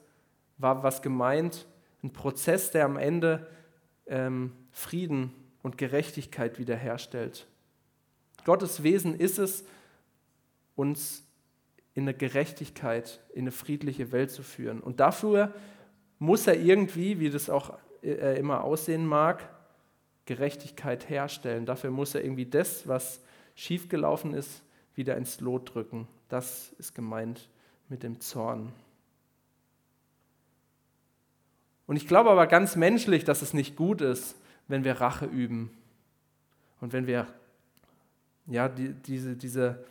war 0.57 0.83
was 0.83 1.01
gemeint, 1.01 1.65
ein 2.03 2.11
Prozess, 2.11 2.71
der 2.71 2.85
am 2.85 2.97
Ende 2.97 3.47
ähm, 4.07 4.53
Frieden 4.71 5.33
und 5.61 5.77
Gerechtigkeit 5.77 6.59
wiederherstellt. 6.59 7.47
Gottes 8.45 8.83
Wesen 8.83 9.19
ist 9.19 9.39
es, 9.39 9.65
uns 10.75 11.23
in 11.93 12.03
eine 12.03 12.13
Gerechtigkeit, 12.13 13.19
in 13.33 13.41
eine 13.41 13.51
friedliche 13.51 14.11
Welt 14.11 14.31
zu 14.31 14.43
führen. 14.43 14.79
Und 14.79 14.99
dafür 14.99 15.53
muss 16.19 16.47
er 16.47 16.59
irgendwie, 16.59 17.19
wie 17.19 17.29
das 17.29 17.49
auch 17.49 17.77
äh, 18.03 18.39
immer 18.39 18.63
aussehen 18.63 19.05
mag, 19.05 19.49
Gerechtigkeit 20.25 21.09
herstellen. 21.09 21.65
Dafür 21.65 21.89
muss 21.89 22.13
er 22.13 22.23
irgendwie 22.23 22.45
das, 22.45 22.87
was 22.87 23.21
schiefgelaufen 23.55 24.33
ist, 24.33 24.61
wieder 24.93 25.17
ins 25.17 25.39
Lot 25.39 25.73
drücken. 25.73 26.07
Das 26.29 26.73
ist 26.77 26.93
gemeint 26.93 27.49
mit 27.89 28.03
dem 28.03 28.19
Zorn. 28.19 28.71
Und 31.85 31.95
ich 31.95 32.07
glaube 32.07 32.29
aber 32.29 32.47
ganz 32.47 32.75
menschlich, 32.75 33.23
dass 33.23 33.41
es 33.41 33.53
nicht 33.53 33.75
gut 33.75 34.01
ist, 34.01 34.35
wenn 34.67 34.83
wir 34.83 34.99
Rache 34.99 35.25
üben 35.25 35.71
und 36.81 36.91
wenn 36.93 37.07
wir 37.07 37.27
ja, 38.47 38.69
die, 38.69 38.93
diese, 38.93 39.35
diese, 39.35 39.83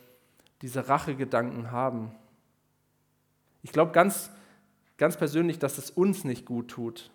diese 0.61 0.87
Rachegedanken 0.87 1.71
haben. 1.71 2.11
Ich 3.63 3.71
glaube 3.71 3.91
ganz, 3.91 4.31
ganz 4.97 5.17
persönlich, 5.17 5.59
dass 5.59 5.77
es 5.77 5.91
uns 5.91 6.23
nicht 6.23 6.45
gut 6.45 6.69
tut. 6.69 7.11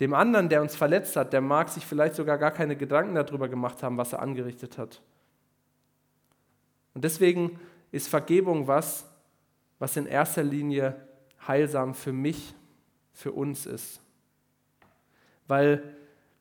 Dem 0.00 0.14
anderen, 0.14 0.48
der 0.48 0.62
uns 0.62 0.76
verletzt 0.76 1.16
hat, 1.16 1.32
der 1.32 1.40
mag 1.40 1.68
sich 1.68 1.84
vielleicht 1.84 2.14
sogar 2.14 2.38
gar 2.38 2.52
keine 2.52 2.76
Gedanken 2.76 3.16
darüber 3.16 3.48
gemacht 3.48 3.82
haben, 3.82 3.96
was 3.96 4.12
er 4.12 4.22
angerichtet 4.22 4.78
hat. 4.78 5.00
Und 6.94 7.02
deswegen 7.02 7.58
ist 7.90 8.08
Vergebung 8.08 8.68
was, 8.68 9.07
was 9.78 9.96
in 9.96 10.06
erster 10.06 10.42
Linie 10.42 10.96
heilsam 11.46 11.94
für 11.94 12.12
mich, 12.12 12.54
für 13.12 13.32
uns 13.32 13.66
ist. 13.66 14.00
Weil 15.46 15.82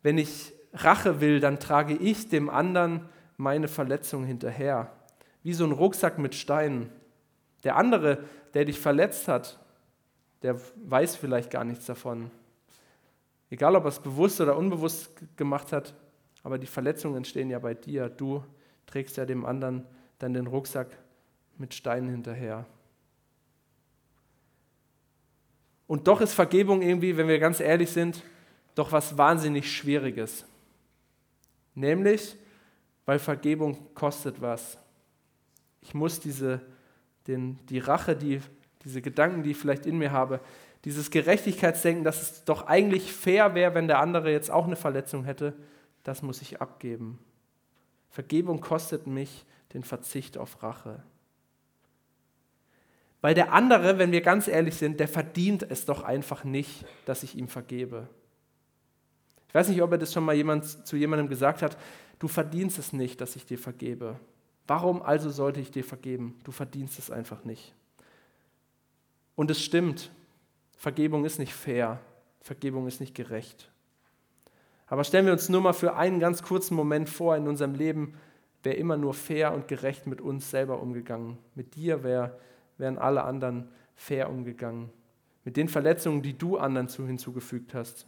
wenn 0.04 0.18
ich 0.18 0.54
Rache 0.74 1.22
will, 1.22 1.40
dann 1.40 1.60
trage 1.60 1.96
ich 1.96 2.30
dem 2.30 2.50
anderen 2.50 3.10
meine 3.38 3.68
Verletzung 3.68 4.26
hinterher. 4.26 4.92
Wie 5.44 5.54
so 5.54 5.66
ein 5.66 5.72
Rucksack 5.72 6.18
mit 6.18 6.36
Steinen. 6.36 6.90
Der 7.64 7.76
andere, 7.76 8.24
der 8.54 8.66
dich 8.66 8.80
verletzt 8.80 9.28
hat, 9.28 9.60
der 10.42 10.60
weiß 10.76 11.16
vielleicht 11.16 11.50
gar 11.50 11.64
nichts 11.64 11.86
davon. 11.86 12.30
Egal, 13.50 13.76
ob 13.76 13.86
er 13.86 13.90
es 13.90 14.00
bewusst 14.00 14.42
oder 14.42 14.58
unbewusst 14.58 15.10
gemacht 15.38 15.72
hat, 15.72 15.96
aber 16.44 16.58
die 16.58 16.68
Verletzungen 16.68 17.18
entstehen 17.18 17.50
ja 17.50 17.60
bei 17.60 17.74
dir. 17.74 18.10
Du 18.10 18.44
trägst 18.86 19.18
ja 19.18 19.26
dem 19.26 19.46
anderen 19.46 19.86
dann 20.20 20.34
den 20.34 20.48
Rucksack 20.48 20.88
mit 21.58 21.74
Steinen 21.74 22.10
hinterher. 22.10 22.66
Und 25.88 26.08
doch 26.08 26.22
ist 26.22 26.34
Vergebung 26.34 26.82
irgendwie, 26.82 27.16
wenn 27.18 27.28
wir 27.28 27.40
ganz 27.40 27.60
ehrlich 27.60 27.90
sind, 27.90 28.22
doch 28.76 28.92
was 28.92 29.18
wahnsinnig 29.18 29.72
Schwieriges. 29.72 30.46
Nämlich, 31.74 32.36
weil 33.06 33.20
Vergebung 33.20 33.94
kostet 33.96 34.42
was. 34.42 34.78
Ich 35.82 35.94
muss 35.94 36.20
diese, 36.20 36.62
den, 37.28 37.58
die 37.68 37.80
Rache, 37.80 38.16
die, 38.16 38.42
diese 38.84 39.02
Gedanken, 39.02 39.44
die 39.44 39.52
ich 39.52 39.58
vielleicht 39.58 39.86
in 39.86 39.98
mir 39.98 40.12
habe, 40.12 40.42
dieses 40.84 41.10
Gerechtigkeitsdenken, 41.10 42.04
dass 42.04 42.22
es 42.22 42.44
doch 42.44 42.68
eigentlich 42.68 43.12
fair 43.12 43.56
wäre, 43.56 43.74
wenn 43.74 43.88
der 43.88 44.00
andere 44.00 44.32
jetzt 44.32 44.52
auch 44.52 44.66
eine 44.66 44.76
Verletzung 44.76 45.24
hätte, 45.24 45.54
das 46.04 46.22
muss 46.22 46.42
ich 46.42 46.62
abgeben. 46.62 47.20
Vergebung 48.10 48.62
kostet 48.62 49.08
mich 49.08 49.46
den 49.74 49.84
Verzicht 49.84 50.38
auf 50.38 50.64
Rache. 50.64 51.04
Weil 53.28 53.34
der 53.34 53.52
andere, 53.52 53.98
wenn 53.98 54.14
wir 54.14 54.22
ganz 54.22 54.48
ehrlich 54.48 54.76
sind, 54.76 55.02
der 55.02 55.10
verdient 55.10 55.70
es 55.70 55.84
doch 55.84 56.02
einfach 56.02 56.46
nicht, 56.46 56.86
dass 57.04 57.24
ich 57.24 57.36
ihm 57.36 57.50
vergebe. 57.50 58.08
Ich 59.50 59.54
weiß 59.54 59.68
nicht, 59.68 59.82
ob 59.82 59.92
er 59.92 59.98
das 59.98 60.14
schon 60.14 60.24
mal 60.24 60.34
jemand, 60.34 60.64
zu 60.88 60.96
jemandem 60.96 61.28
gesagt 61.28 61.62
hat, 61.62 61.78
du 62.20 62.30
verdienst 62.30 62.80
es 62.80 62.94
nicht, 62.94 63.20
dass 63.20 63.36
ich 63.36 63.46
dir 63.46 63.60
vergebe. 63.60 64.18
Warum 64.66 65.02
also 65.02 65.30
sollte 65.30 65.60
ich 65.60 65.72
dir 65.72 65.84
vergeben? 65.84 66.40
Du 66.46 66.54
verdienst 66.54 67.00
es 67.00 67.12
einfach 67.12 67.44
nicht. 67.44 67.74
Und 69.36 69.52
es 69.52 69.62
stimmt, 69.62 70.10
Vergebung 70.78 71.26
ist 71.26 71.38
nicht 71.38 71.54
fair, 71.54 72.00
Vergebung 72.40 72.88
ist 72.88 73.02
nicht 73.02 73.14
gerecht. 73.14 73.70
Aber 74.88 75.04
stellen 75.04 75.26
wir 75.26 75.34
uns 75.34 75.50
nur 75.50 75.60
mal 75.60 75.74
für 75.74 75.98
einen 75.98 76.22
ganz 76.22 76.44
kurzen 76.44 76.76
Moment 76.76 77.10
vor 77.10 77.36
in 77.36 77.50
unserem 77.50 77.76
Leben, 77.76 78.14
wäre 78.64 78.78
immer 78.78 78.96
nur 78.96 79.14
fair 79.14 79.54
und 79.54 79.68
gerecht 79.68 80.08
mit 80.08 80.22
uns 80.22 80.50
selber 80.50 80.82
umgegangen. 80.82 81.38
Mit 81.56 81.76
dir 81.76 82.06
wär, 82.06 82.40
wären 82.78 82.98
alle 82.98 83.24
anderen 83.24 83.70
fair 83.96 84.30
umgegangen. 84.30 84.90
Mit 85.44 85.58
den 85.58 85.70
Verletzungen, 85.70 86.22
die 86.22 86.38
du 86.38 86.58
anderen 86.58 86.88
hinzugefügt 86.88 87.74
hast. 87.74 88.06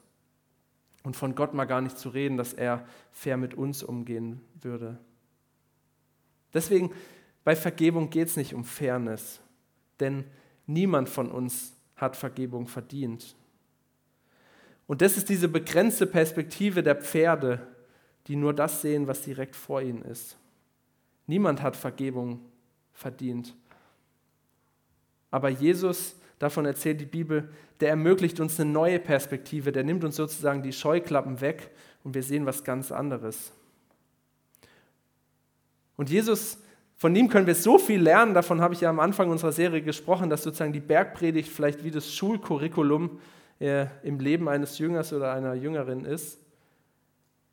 Und 1.03 1.15
von 1.15 1.35
Gott 1.35 1.53
mal 1.53 1.65
gar 1.65 1.81
nicht 1.81 1.97
zu 1.97 2.09
reden, 2.09 2.37
dass 2.37 2.53
er 2.53 2.85
fair 3.11 3.37
mit 3.37 3.53
uns 3.53 3.83
umgehen 3.83 4.41
würde. 4.61 4.97
Deswegen, 6.53 6.91
bei 7.43 7.55
Vergebung 7.55 8.09
geht 8.09 8.27
es 8.27 8.37
nicht 8.37 8.53
um 8.53 8.65
Fairness, 8.65 9.39
denn 9.99 10.25
niemand 10.67 11.09
von 11.09 11.31
uns 11.31 11.73
hat 11.95 12.15
Vergebung 12.15 12.67
verdient. 12.67 13.35
Und 14.87 15.01
das 15.01 15.17
ist 15.17 15.29
diese 15.29 15.47
begrenzte 15.47 16.07
Perspektive 16.07 16.83
der 16.83 16.95
Pferde, 16.95 17.67
die 18.27 18.35
nur 18.35 18.53
das 18.53 18.81
sehen, 18.81 19.07
was 19.07 19.21
direkt 19.21 19.55
vor 19.55 19.81
ihnen 19.81 20.01
ist. 20.01 20.37
Niemand 21.27 21.61
hat 21.61 21.75
Vergebung 21.75 22.41
verdient. 22.91 23.55
Aber 25.31 25.49
Jesus, 25.49 26.15
davon 26.39 26.65
erzählt 26.65 27.01
die 27.01 27.05
Bibel, 27.05 27.49
der 27.79 27.89
ermöglicht 27.89 28.39
uns 28.39 28.59
eine 28.59 28.69
neue 28.69 28.99
Perspektive, 28.99 29.71
der 29.71 29.83
nimmt 29.83 30.03
uns 30.03 30.15
sozusagen 30.15 30.63
die 30.63 30.73
Scheuklappen 30.73 31.41
weg 31.41 31.71
und 32.03 32.15
wir 32.15 32.23
sehen 32.23 32.45
was 32.45 32.63
ganz 32.63 32.91
anderes. 32.91 33.51
Und 35.95 36.09
Jesus, 36.09 36.59
von 36.95 37.15
ihm 37.15 37.29
können 37.29 37.47
wir 37.47 37.55
so 37.55 37.77
viel 37.77 38.01
lernen, 38.01 38.33
davon 38.33 38.61
habe 38.61 38.73
ich 38.73 38.81
ja 38.81 38.89
am 38.89 38.99
Anfang 38.99 39.29
unserer 39.29 39.51
Serie 39.51 39.81
gesprochen, 39.81 40.29
dass 40.29 40.43
sozusagen 40.43 40.73
die 40.73 40.79
Bergpredigt 40.79 41.49
vielleicht 41.49 41.83
wie 41.83 41.91
das 41.91 42.13
Schulcurriculum 42.13 43.19
äh, 43.59 43.87
im 44.03 44.19
Leben 44.19 44.49
eines 44.49 44.77
Jüngers 44.77 45.13
oder 45.13 45.33
einer 45.33 45.53
Jüngerin 45.53 46.05
ist. 46.05 46.39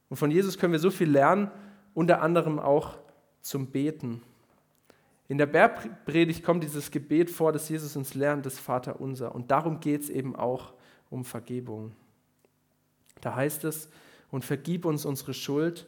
Und 0.09 0.17
von 0.17 0.31
Jesus 0.31 0.59
können 0.59 0.73
wir 0.73 0.81
so 0.81 0.91
viel 0.91 1.11
lernen, 1.11 1.51
unter 1.95 2.23
anderem 2.23 2.59
auch 2.59 2.99
zum 3.41 3.69
Beten. 3.69 4.23
In 5.29 5.39
der 5.39 5.47
Bergpredigt 5.47 6.45
kommt 6.45 6.63
dieses 6.63 6.91
Gebet 6.91 7.31
vor, 7.31 7.53
das 7.53 7.69
Jesus 7.69 7.97
uns 7.97 8.15
lernt, 8.15 8.47
das 8.47 8.59
Vater 8.59 9.01
unser. 9.01 9.35
Und 9.35 9.51
darum 9.51 9.81
geht 9.81 10.03
es 10.03 10.11
eben 10.11 10.37
auch 10.37 10.73
um 11.11 11.25
Vergebung. 11.25 11.93
Da 13.21 13.35
heißt 13.35 13.65
es, 13.65 13.89
und 14.31 14.45
vergib 14.45 14.85
uns 14.85 15.05
unsere 15.05 15.35
Schuld, 15.35 15.87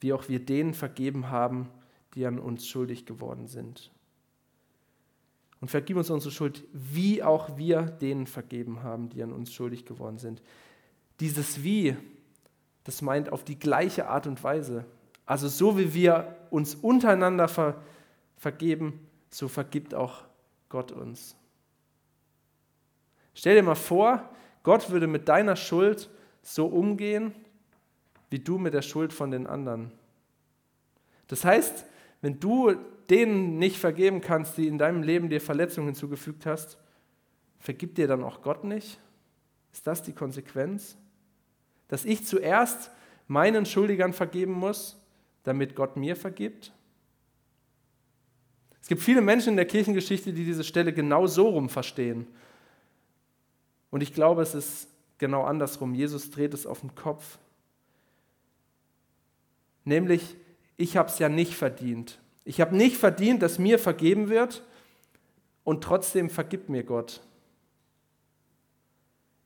wie 0.00 0.12
auch 0.12 0.28
wir 0.28 0.38
denen 0.38 0.74
vergeben 0.74 1.30
haben, 1.30 1.68
die 2.14 2.26
an 2.26 2.38
uns 2.38 2.66
schuldig 2.66 3.06
geworden 3.06 3.46
sind. 3.46 3.90
Und 5.60 5.70
vergib 5.70 5.96
uns 5.96 6.10
unsere 6.10 6.30
Schuld, 6.30 6.64
wie 6.72 7.22
auch 7.22 7.56
wir 7.56 7.82
denen 7.82 8.26
vergeben 8.26 8.82
haben, 8.82 9.08
die 9.08 9.22
an 9.22 9.32
uns 9.32 9.52
schuldig 9.52 9.86
geworden 9.86 10.18
sind. 10.18 10.42
Dieses 11.20 11.62
Wie, 11.62 11.96
das 12.84 13.00
meint 13.00 13.32
auf 13.32 13.44
die 13.44 13.58
gleiche 13.58 14.08
Art 14.08 14.26
und 14.26 14.42
Weise. 14.44 14.84
Also 15.24 15.48
so 15.48 15.78
wie 15.78 15.94
wir 15.94 16.36
uns 16.50 16.74
untereinander 16.74 17.48
ver 17.48 17.82
vergeben, 18.36 19.06
so 19.30 19.48
vergibt 19.48 19.94
auch 19.94 20.24
Gott 20.68 20.92
uns. 20.92 21.36
Stell 23.34 23.56
dir 23.56 23.62
mal 23.62 23.74
vor, 23.74 24.28
Gott 24.62 24.90
würde 24.90 25.06
mit 25.06 25.28
deiner 25.28 25.56
Schuld 25.56 26.08
so 26.42 26.66
umgehen, 26.66 27.34
wie 28.30 28.38
du 28.38 28.58
mit 28.58 28.74
der 28.74 28.82
Schuld 28.82 29.12
von 29.12 29.30
den 29.30 29.46
anderen. 29.46 29.92
Das 31.28 31.44
heißt, 31.44 31.84
wenn 32.20 32.40
du 32.40 32.74
denen 33.10 33.58
nicht 33.58 33.78
vergeben 33.78 34.20
kannst, 34.20 34.56
die 34.56 34.66
in 34.66 34.78
deinem 34.78 35.02
Leben 35.02 35.28
dir 35.28 35.40
Verletzungen 35.40 35.88
hinzugefügt 35.88 36.46
hast, 36.46 36.78
vergibt 37.58 37.98
dir 37.98 38.08
dann 38.08 38.22
auch 38.22 38.42
Gott 38.42 38.64
nicht? 38.64 38.98
Ist 39.72 39.86
das 39.86 40.02
die 40.02 40.12
Konsequenz? 40.12 40.96
Dass 41.88 42.04
ich 42.04 42.26
zuerst 42.26 42.90
meinen 43.26 43.66
Schuldigern 43.66 44.12
vergeben 44.12 44.52
muss, 44.52 44.98
damit 45.42 45.74
Gott 45.74 45.96
mir 45.96 46.16
vergibt? 46.16 46.72
Es 48.84 48.88
gibt 48.88 49.00
viele 49.00 49.22
Menschen 49.22 49.48
in 49.48 49.56
der 49.56 49.64
Kirchengeschichte, 49.64 50.34
die 50.34 50.44
diese 50.44 50.62
Stelle 50.62 50.92
genau 50.92 51.26
so 51.26 51.48
rum 51.48 51.70
verstehen. 51.70 52.26
Und 53.90 54.02
ich 54.02 54.12
glaube, 54.12 54.42
es 54.42 54.54
ist 54.54 54.88
genau 55.16 55.44
andersrum. 55.44 55.94
Jesus 55.94 56.30
dreht 56.30 56.52
es 56.52 56.66
auf 56.66 56.82
den 56.82 56.94
Kopf. 56.94 57.38
Nämlich, 59.84 60.36
ich 60.76 60.98
habe 60.98 61.08
es 61.08 61.18
ja 61.18 61.30
nicht 61.30 61.54
verdient. 61.54 62.18
Ich 62.44 62.60
habe 62.60 62.76
nicht 62.76 62.98
verdient, 62.98 63.40
dass 63.40 63.58
mir 63.58 63.78
vergeben 63.78 64.28
wird 64.28 64.62
und 65.64 65.82
trotzdem 65.82 66.28
vergibt 66.28 66.68
mir 66.68 66.84
Gott. 66.84 67.22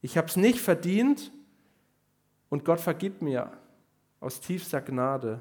Ich 0.03 0.19
habe 0.19 0.27
es 0.27 0.35
nicht 0.35 0.59
verdient 0.61 1.31
und 2.49 2.65
Gott 2.65 2.81
vergibt 2.81 3.23
mir. 3.23 3.53
aus 4.19 4.41
tiefster 4.41 4.81
Gnade. 4.81 5.41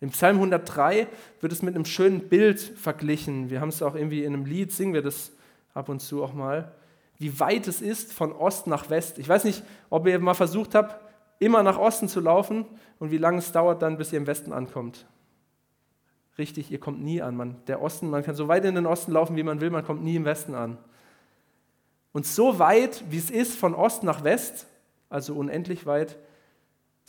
Im 0.00 0.10
Psalm 0.10 0.36
103 0.36 1.06
wird 1.40 1.52
es 1.52 1.62
mit 1.62 1.74
einem 1.74 1.84
schönen 1.84 2.28
Bild 2.28 2.58
verglichen. 2.58 3.50
Wir 3.50 3.60
haben 3.60 3.68
es 3.68 3.82
auch 3.82 3.94
irgendwie 3.94 4.24
in 4.24 4.32
einem 4.32 4.46
Lied, 4.46 4.72
singen 4.72 4.94
wir 4.94 5.02
das 5.02 5.32
ab 5.74 5.88
und 5.88 6.00
zu 6.00 6.24
auch 6.24 6.32
mal, 6.32 6.72
wie 7.18 7.38
weit 7.38 7.68
es 7.68 7.82
ist 7.82 8.12
von 8.14 8.32
Ost 8.32 8.66
nach 8.66 8.88
West. 8.88 9.18
Ich 9.18 9.28
weiß 9.28 9.44
nicht, 9.44 9.62
ob 9.90 10.06
ihr 10.06 10.18
mal 10.18 10.34
versucht 10.34 10.74
habt, 10.74 10.98
immer 11.38 11.62
nach 11.62 11.78
Osten 11.78 12.08
zu 12.08 12.20
laufen 12.20 12.64
und 12.98 13.10
wie 13.10 13.18
lange 13.18 13.38
es 13.38 13.52
dauert 13.52 13.82
dann, 13.82 13.98
bis 13.98 14.12
ihr 14.12 14.18
im 14.18 14.26
Westen 14.26 14.52
ankommt. 14.52 15.06
Richtig, 16.38 16.70
ihr 16.70 16.80
kommt 16.80 17.02
nie 17.02 17.20
an. 17.20 17.36
Man, 17.36 17.56
der 17.66 17.82
Osten, 17.82 18.08
man 18.08 18.22
kann 18.22 18.34
so 18.34 18.48
weit 18.48 18.64
in 18.64 18.74
den 18.74 18.86
Osten 18.86 19.12
laufen, 19.12 19.36
wie 19.36 19.42
man 19.42 19.60
will, 19.60 19.68
man 19.68 19.84
kommt 19.84 20.02
nie 20.02 20.16
im 20.16 20.24
Westen 20.24 20.54
an. 20.54 20.78
Und 22.12 22.26
so 22.26 22.58
weit, 22.58 23.04
wie 23.10 23.18
es 23.18 23.30
ist 23.30 23.56
von 23.56 23.74
Ost 23.74 24.02
nach 24.02 24.24
West, 24.24 24.66
also 25.10 25.34
unendlich 25.34 25.84
weit, 25.84 26.16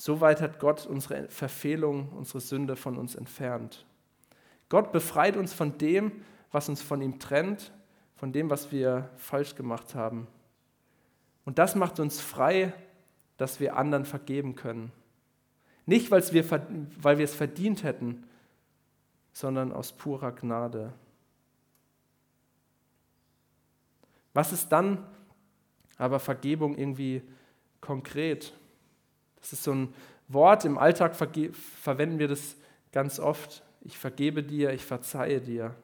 so 0.02 0.20
weit 0.20 0.42
hat 0.42 0.60
Gott 0.60 0.88
unsere 0.88 1.30
Verfehlung, 1.30 2.10
unsere 2.14 2.42
Sünde 2.42 2.76
von 2.76 2.98
uns 2.98 3.14
entfernt. 3.14 3.86
Gott 4.68 4.92
befreit 4.92 5.38
uns 5.38 5.54
von 5.54 5.78
dem, 5.78 6.24
was 6.52 6.70
uns 6.70 6.82
von 6.82 7.04
ihm 7.04 7.20
trennt, 7.20 7.72
von 8.16 8.34
dem, 8.34 8.50
was 8.50 8.72
wir 8.72 9.12
falsch 9.18 9.54
gemacht 9.54 9.94
haben. 9.94 10.26
Und 11.46 11.60
das 11.60 11.76
macht 11.76 12.00
uns 12.00 12.20
frei, 12.20 12.74
dass 13.38 13.60
wir 13.60 13.78
anderen 13.78 14.06
vergeben 14.06 14.56
können. 14.56 14.92
Nicht, 15.86 16.10
weil 16.10 16.24
wir 16.34 17.24
es 17.24 17.36
verdient 17.36 17.84
hätten, 17.84 18.24
sondern 19.34 19.72
aus 19.72 19.92
purer 19.92 20.32
Gnade. 20.32 20.94
Was 24.34 24.52
ist 24.52 24.70
dann 24.70 25.06
aber 26.00 26.20
Vergebung 26.20 26.76
irgendwie 26.76 27.22
konkret? 27.82 28.58
Das 29.42 29.54
ist 29.54 29.64
so 29.64 29.74
ein 29.74 29.94
Wort, 30.28 30.66
im 30.66 30.78
Alltag 30.78 31.16
verwenden 31.16 32.20
wir 32.20 32.28
das 32.28 32.56
ganz 32.92 33.20
oft. 33.20 33.64
Ich 33.82 33.98
vergebe 33.98 34.44
dir, 34.44 34.72
ich 34.72 34.86
verzeihe 34.86 35.42
dir. 35.42 35.76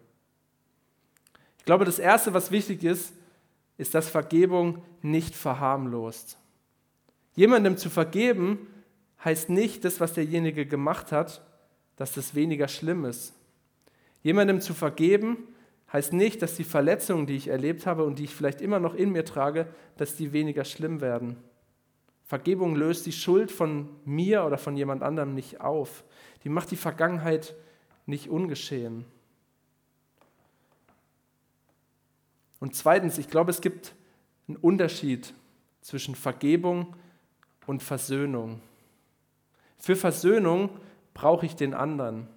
Ich 1.58 1.66
glaube, 1.66 1.84
das 1.84 2.00
Erste, 2.00 2.34
was 2.34 2.52
wichtig 2.52 2.84
ist, 2.84 3.14
ist, 3.78 3.94
dass 3.94 4.10
Vergebung 4.10 4.84
nicht 5.02 5.36
verharmlost. 5.36 6.38
Jemandem 7.36 7.78
zu 7.78 7.90
vergeben 7.90 8.68
heißt 9.24 9.50
nicht, 9.50 9.86
das, 9.86 10.00
was 10.00 10.14
derjenige 10.14 10.66
gemacht 10.66 11.12
hat, 11.12 11.46
dass 11.96 12.14
das 12.14 12.36
weniger 12.36 12.68
schlimm 12.68 13.06
ist. 13.06 13.34
Jemandem 14.24 14.62
zu 14.62 14.74
vergeben 14.74 15.38
heißt 15.92 16.14
nicht, 16.14 16.42
dass 16.42 16.56
die 16.56 16.64
Verletzungen, 16.64 17.28
die 17.28 17.36
ich 17.36 17.48
erlebt 17.48 17.86
habe 17.86 18.04
und 18.04 18.20
die 18.20 18.26
ich 18.26 18.36
vielleicht 18.36 18.62
immer 18.62 18.80
noch 18.80 18.94
in 18.94 19.12
mir 19.12 19.26
trage, 19.26 19.68
dass 19.98 20.16
die 20.16 20.34
weniger 20.34 20.66
schlimm 20.66 21.02
werden. 21.02 21.38
Vergebung 22.28 22.76
löst 22.76 23.06
die 23.06 23.14
Schuld 23.14 23.52
von 23.52 23.88
mir 24.04 24.44
oder 24.44 24.58
von 24.58 24.76
jemand 24.76 25.02
anderem 25.02 25.34
nicht 25.34 25.62
auf. 25.62 26.04
Die 26.44 26.50
macht 26.50 26.70
die 26.72 26.76
Vergangenheit 26.76 27.56
nicht 28.06 28.28
ungeschehen. 28.30 29.06
Und 32.60 32.76
zweitens, 32.76 33.18
ich 33.18 33.30
glaube, 33.30 33.52
es 33.52 33.62
gibt 33.62 33.96
einen 34.48 34.58
Unterschied 34.58 35.34
zwischen 35.82 36.16
Vergebung 36.16 36.96
und 37.66 37.82
Versöhnung. 37.82 38.60
Für 39.78 39.96
Versöhnung 39.96 40.70
brauche 41.14 41.46
ich 41.46 41.56
den 41.56 41.74
anderen. 41.74 42.28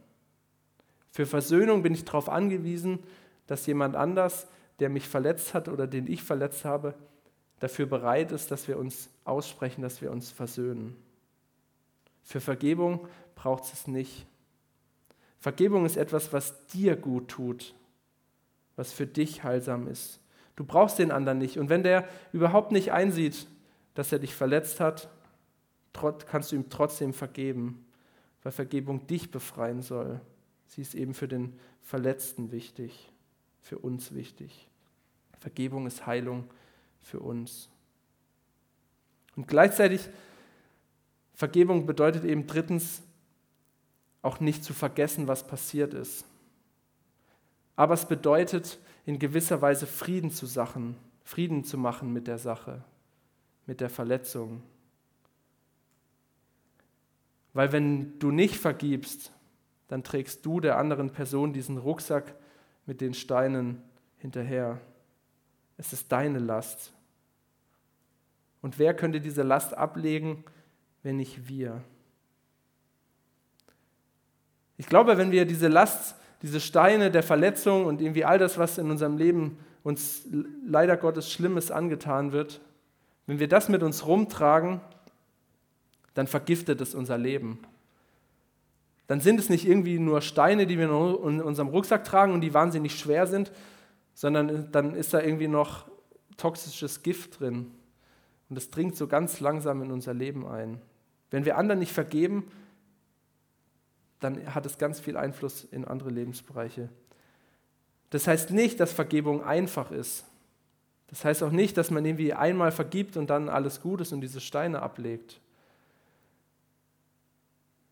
Für 1.10 1.26
Versöhnung 1.26 1.82
bin 1.82 1.94
ich 1.94 2.04
darauf 2.04 2.28
angewiesen, 2.28 3.00
dass 3.48 3.66
jemand 3.66 3.96
anders, 3.96 4.46
der 4.78 4.88
mich 4.88 5.08
verletzt 5.08 5.52
hat 5.52 5.68
oder 5.68 5.88
den 5.88 6.06
ich 6.06 6.22
verletzt 6.22 6.64
habe, 6.64 6.94
dafür 7.60 7.86
bereit 7.86 8.32
ist, 8.32 8.50
dass 8.50 8.66
wir 8.66 8.78
uns 8.78 9.08
aussprechen, 9.24 9.82
dass 9.82 10.02
wir 10.02 10.10
uns 10.10 10.30
versöhnen. 10.30 10.96
Für 12.24 12.40
Vergebung 12.40 13.06
braucht 13.34 13.72
es 13.72 13.86
nicht. 13.86 14.26
Vergebung 15.38 15.86
ist 15.86 15.96
etwas, 15.96 16.32
was 16.32 16.66
dir 16.66 16.96
gut 16.96 17.28
tut, 17.28 17.74
was 18.76 18.92
für 18.92 19.06
dich 19.06 19.44
heilsam 19.44 19.88
ist. 19.88 20.20
Du 20.56 20.64
brauchst 20.64 20.98
den 20.98 21.10
anderen 21.10 21.38
nicht. 21.38 21.58
Und 21.58 21.68
wenn 21.70 21.82
der 21.82 22.08
überhaupt 22.32 22.72
nicht 22.72 22.92
einsieht, 22.92 23.46
dass 23.94 24.12
er 24.12 24.18
dich 24.18 24.34
verletzt 24.34 24.80
hat, 24.80 25.08
kannst 26.26 26.52
du 26.52 26.56
ihm 26.56 26.68
trotzdem 26.68 27.12
vergeben, 27.12 27.86
weil 28.42 28.52
Vergebung 28.52 29.06
dich 29.06 29.30
befreien 29.30 29.82
soll. 29.82 30.20
Sie 30.66 30.82
ist 30.82 30.94
eben 30.94 31.14
für 31.14 31.28
den 31.28 31.58
Verletzten 31.82 32.52
wichtig, 32.52 33.10
für 33.60 33.78
uns 33.78 34.14
wichtig. 34.14 34.68
Vergebung 35.38 35.86
ist 35.86 36.06
Heilung 36.06 36.44
für 37.02 37.20
uns. 37.20 37.68
Und 39.36 39.48
gleichzeitig, 39.48 40.08
Vergebung 41.34 41.86
bedeutet 41.86 42.24
eben 42.24 42.46
drittens, 42.46 43.02
auch 44.22 44.40
nicht 44.40 44.62
zu 44.62 44.74
vergessen, 44.74 45.28
was 45.28 45.46
passiert 45.46 45.94
ist. 45.94 46.26
Aber 47.76 47.94
es 47.94 48.06
bedeutet 48.06 48.78
in 49.06 49.18
gewisser 49.18 49.62
Weise 49.62 49.86
Frieden 49.86 50.30
zu 50.30 50.44
Sachen, 50.44 50.96
Frieden 51.24 51.64
zu 51.64 51.78
machen 51.78 52.12
mit 52.12 52.26
der 52.26 52.38
Sache, 52.38 52.84
mit 53.64 53.80
der 53.80 53.88
Verletzung. 53.88 54.62
Weil 57.54 57.72
wenn 57.72 58.18
du 58.18 58.30
nicht 58.30 58.56
vergibst, 58.56 59.32
dann 59.88 60.04
trägst 60.04 60.44
du 60.44 60.60
der 60.60 60.76
anderen 60.78 61.10
Person 61.10 61.52
diesen 61.52 61.78
Rucksack 61.78 62.34
mit 62.86 63.00
den 63.00 63.14
Steinen 63.14 63.82
hinterher. 64.18 64.80
Es 65.80 65.94
ist 65.94 66.12
deine 66.12 66.38
Last. 66.38 66.92
Und 68.60 68.78
wer 68.78 68.92
könnte 68.92 69.18
diese 69.18 69.42
Last 69.42 69.72
ablegen, 69.72 70.44
wenn 71.02 71.16
nicht 71.16 71.48
wir? 71.48 71.80
Ich 74.76 74.84
glaube, 74.84 75.16
wenn 75.16 75.30
wir 75.30 75.46
diese 75.46 75.68
Last, 75.68 76.16
diese 76.42 76.60
Steine 76.60 77.10
der 77.10 77.22
Verletzung 77.22 77.86
und 77.86 78.02
irgendwie 78.02 78.26
all 78.26 78.36
das, 78.36 78.58
was 78.58 78.76
in 78.76 78.90
unserem 78.90 79.16
Leben 79.16 79.58
uns 79.82 80.26
leider 80.66 80.98
Gottes 80.98 81.32
Schlimmes 81.32 81.70
angetan 81.70 82.32
wird, 82.32 82.60
wenn 83.26 83.38
wir 83.38 83.48
das 83.48 83.70
mit 83.70 83.82
uns 83.82 84.06
rumtragen, 84.06 84.82
dann 86.12 86.26
vergiftet 86.26 86.82
es 86.82 86.94
unser 86.94 87.16
Leben. 87.16 87.58
Dann 89.06 89.20
sind 89.20 89.40
es 89.40 89.48
nicht 89.48 89.66
irgendwie 89.66 89.98
nur 89.98 90.20
Steine, 90.20 90.66
die 90.66 90.76
wir 90.76 90.84
in 90.84 91.40
unserem 91.40 91.68
Rucksack 91.68 92.04
tragen 92.04 92.34
und 92.34 92.42
die 92.42 92.52
wahnsinnig 92.52 92.98
schwer 92.98 93.26
sind, 93.26 93.50
sondern 94.20 94.70
dann 94.70 94.94
ist 94.94 95.14
da 95.14 95.22
irgendwie 95.22 95.48
noch 95.48 95.90
toxisches 96.36 97.02
Gift 97.02 97.40
drin. 97.40 97.72
Und 98.50 98.58
es 98.58 98.68
dringt 98.68 98.94
so 98.94 99.06
ganz 99.06 99.40
langsam 99.40 99.80
in 99.80 99.90
unser 99.90 100.12
Leben 100.12 100.46
ein. 100.46 100.78
Wenn 101.30 101.46
wir 101.46 101.56
anderen 101.56 101.78
nicht 101.78 101.94
vergeben, 101.94 102.52
dann 104.18 104.54
hat 104.54 104.66
es 104.66 104.76
ganz 104.76 105.00
viel 105.00 105.16
Einfluss 105.16 105.64
in 105.64 105.86
andere 105.86 106.10
Lebensbereiche. 106.10 106.90
Das 108.10 108.26
heißt 108.26 108.50
nicht, 108.50 108.78
dass 108.78 108.92
Vergebung 108.92 109.42
einfach 109.42 109.90
ist. 109.90 110.26
Das 111.06 111.24
heißt 111.24 111.42
auch 111.42 111.50
nicht, 111.50 111.78
dass 111.78 111.90
man 111.90 112.04
irgendwie 112.04 112.34
einmal 112.34 112.72
vergibt 112.72 113.16
und 113.16 113.30
dann 113.30 113.48
alles 113.48 113.80
gut 113.80 114.02
ist 114.02 114.12
und 114.12 114.20
diese 114.20 114.42
Steine 114.42 114.82
ablegt. 114.82 115.40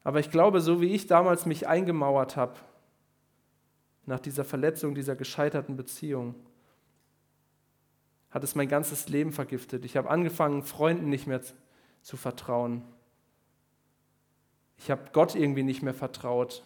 Aber 0.05 0.21
ich 0.21 0.31
glaube, 0.31 0.61
so 0.61 0.83
wie 0.83 0.93
ich 0.93 1.07
damals 1.07 1.47
mich 1.47 1.67
eingemauert 1.67 2.37
habe, 2.37 2.57
nach 4.09 4.21
dieser 4.21 4.45
Verletzung, 4.45 4.95
dieser 4.95 5.15
gescheiterten 5.15 5.77
Beziehung, 5.77 6.35
hat 8.31 8.43
es 8.43 8.55
mein 8.55 8.69
ganzes 8.69 9.09
Leben 9.09 9.33
vergiftet. 9.33 9.85
Ich 9.85 9.97
habe 9.97 10.11
angefangen, 10.11 10.63
Freunden 10.63 11.09
nicht 11.09 11.27
mehr 11.27 11.41
zu 12.03 12.17
vertrauen. 12.17 12.83
Ich 14.79 14.91
habe 14.91 15.11
Gott 15.13 15.35
irgendwie 15.35 15.63
nicht 15.63 15.83
mehr 15.83 15.95
vertraut. 15.95 16.65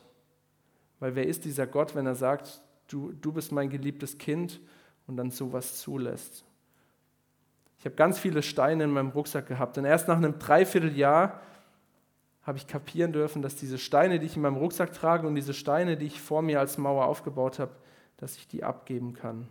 Weil 1.01 1.15
wer 1.17 1.27
ist 1.27 1.45
dieser 1.45 1.67
Gott, 1.67 1.95
wenn 1.95 2.07
er 2.07 2.15
sagt, 2.15 2.63
du, 2.89 3.13
du 3.13 3.33
bist 3.33 3.51
mein 3.51 3.71
geliebtes 3.71 4.19
Kind 4.19 4.61
und 5.07 5.17
dann 5.17 5.31
sowas 5.31 5.81
zulässt? 5.81 6.45
Ich 7.79 7.85
habe 7.85 7.97
ganz 7.97 8.21
viele 8.21 8.43
Steine 8.43 8.85
in 8.85 8.91
meinem 8.91 9.11
Rucksack 9.11 9.49
gehabt. 9.49 9.79
Und 9.79 9.85
erst 9.85 10.07
nach 10.07 10.17
einem 10.17 10.39
Dreivierteljahr 10.39 11.41
habe 12.43 12.59
ich 12.59 12.67
kapieren 12.67 13.13
dürfen, 13.13 13.41
dass 13.41 13.57
diese 13.57 13.79
Steine, 13.79 14.19
die 14.19 14.27
ich 14.27 14.37
in 14.37 14.43
meinem 14.43 14.57
Rucksack 14.57 14.93
trage 14.93 15.27
und 15.27 15.35
diese 15.35 15.55
Steine, 15.55 15.97
die 15.97 16.07
ich 16.07 16.21
vor 16.21 16.43
mir 16.43 16.59
als 16.61 16.77
Mauer 16.77 17.07
aufgebaut 17.07 17.59
habe, 17.59 17.73
dass 18.17 18.37
ich 18.37 18.49
die 18.49 18.65
abgeben 18.65 19.15
kann. 19.15 19.49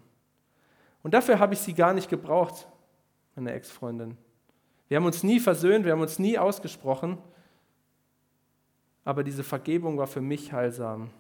Und 1.04 1.13
dafür 1.13 1.39
habe 1.39 1.54
ich 1.54 1.60
sie 1.62 1.73
gar 1.73 1.93
nicht 1.93 2.10
gebraucht, 2.10 2.67
meine 3.36 3.54
Ex-Freundin. 3.54 4.17
Wir 4.88 4.97
haben 4.97 5.06
uns 5.06 5.23
nie 5.23 5.39
versöhnt, 5.39 5.86
wir 5.86 5.93
haben 5.93 6.01
uns 6.01 6.19
nie 6.19 6.38
ausgesprochen, 6.38 7.17
aber 9.06 9.23
diese 9.23 9.43
Vergebung 9.43 9.97
war 9.97 10.08
für 10.08 10.21
mich 10.21 10.51
heilsam. 10.51 11.12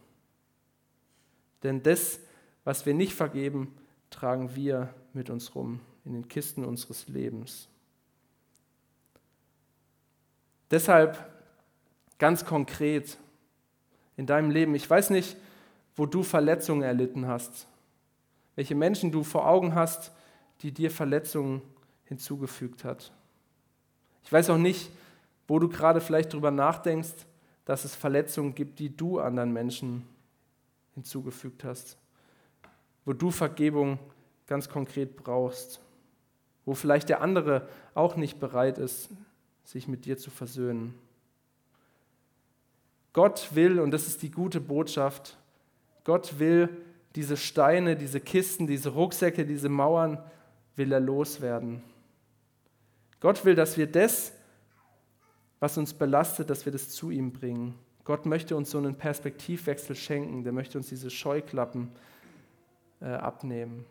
Denn 1.63 1.81
das, 1.81 2.19
was 2.63 2.85
wir 2.85 2.93
nicht 2.93 3.13
vergeben, 3.13 3.73
tragen 4.09 4.55
wir 4.55 4.93
mit 5.13 5.29
uns 5.29 5.55
rum 5.55 5.79
in 6.03 6.13
den 6.13 6.27
Kisten 6.27 6.65
unseres 6.65 7.07
Lebens. 7.07 7.69
Deshalb 10.69 11.30
Ganz 12.21 12.45
konkret 12.45 13.17
in 14.15 14.27
deinem 14.27 14.51
Leben. 14.51 14.75
Ich 14.75 14.87
weiß 14.87 15.09
nicht, 15.09 15.35
wo 15.95 16.05
du 16.05 16.21
Verletzungen 16.21 16.83
erlitten 16.83 17.25
hast, 17.25 17.65
welche 18.53 18.75
Menschen 18.75 19.11
du 19.11 19.23
vor 19.23 19.47
Augen 19.47 19.73
hast, 19.73 20.11
die 20.61 20.71
dir 20.71 20.91
Verletzungen 20.91 21.63
hinzugefügt 22.05 22.83
hat. 22.83 23.11
Ich 24.23 24.31
weiß 24.31 24.51
auch 24.51 24.59
nicht, 24.59 24.91
wo 25.47 25.57
du 25.57 25.67
gerade 25.67 25.99
vielleicht 25.99 26.31
darüber 26.31 26.51
nachdenkst, 26.51 27.25
dass 27.65 27.85
es 27.85 27.95
Verletzungen 27.95 28.53
gibt, 28.53 28.77
die 28.77 28.95
du 28.95 29.19
anderen 29.19 29.51
Menschen 29.51 30.07
hinzugefügt 30.93 31.63
hast, 31.63 31.97
wo 33.03 33.13
du 33.13 33.31
Vergebung 33.31 33.97
ganz 34.45 34.69
konkret 34.69 35.15
brauchst, 35.15 35.81
wo 36.65 36.75
vielleicht 36.75 37.09
der 37.09 37.21
andere 37.21 37.67
auch 37.95 38.15
nicht 38.15 38.39
bereit 38.39 38.77
ist, 38.77 39.09
sich 39.63 39.87
mit 39.87 40.05
dir 40.05 40.19
zu 40.19 40.29
versöhnen. 40.29 40.93
Gott 43.13 43.49
will, 43.53 43.79
und 43.79 43.91
das 43.91 44.07
ist 44.07 44.21
die 44.21 44.31
gute 44.31 44.61
Botschaft, 44.61 45.37
Gott 46.03 46.39
will 46.39 46.69
diese 47.15 47.35
Steine, 47.35 47.95
diese 47.95 48.19
Kisten, 48.19 48.67
diese 48.67 48.89
Rucksäcke, 48.89 49.45
diese 49.45 49.69
Mauern, 49.69 50.23
will 50.75 50.91
er 50.91 50.99
loswerden. 50.99 51.83
Gott 53.19 53.43
will, 53.43 53.55
dass 53.55 53.77
wir 53.77 53.87
das, 53.87 54.31
was 55.59 55.77
uns 55.77 55.93
belastet, 55.93 56.49
dass 56.49 56.65
wir 56.65 56.71
das 56.71 56.89
zu 56.89 57.11
ihm 57.11 57.33
bringen. 57.33 57.77
Gott 58.03 58.25
möchte 58.25 58.55
uns 58.55 58.71
so 58.71 58.77
einen 58.77 58.95
Perspektivwechsel 58.95 59.95
schenken, 59.95 60.43
der 60.43 60.53
möchte 60.53 60.77
uns 60.77 60.89
diese 60.89 61.09
Scheuklappen 61.09 61.91
äh, 62.99 63.05
abnehmen. 63.05 63.85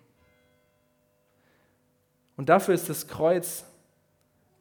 Und 2.36 2.48
dafür 2.48 2.74
ist 2.74 2.88
das 2.88 3.06
Kreuz 3.06 3.64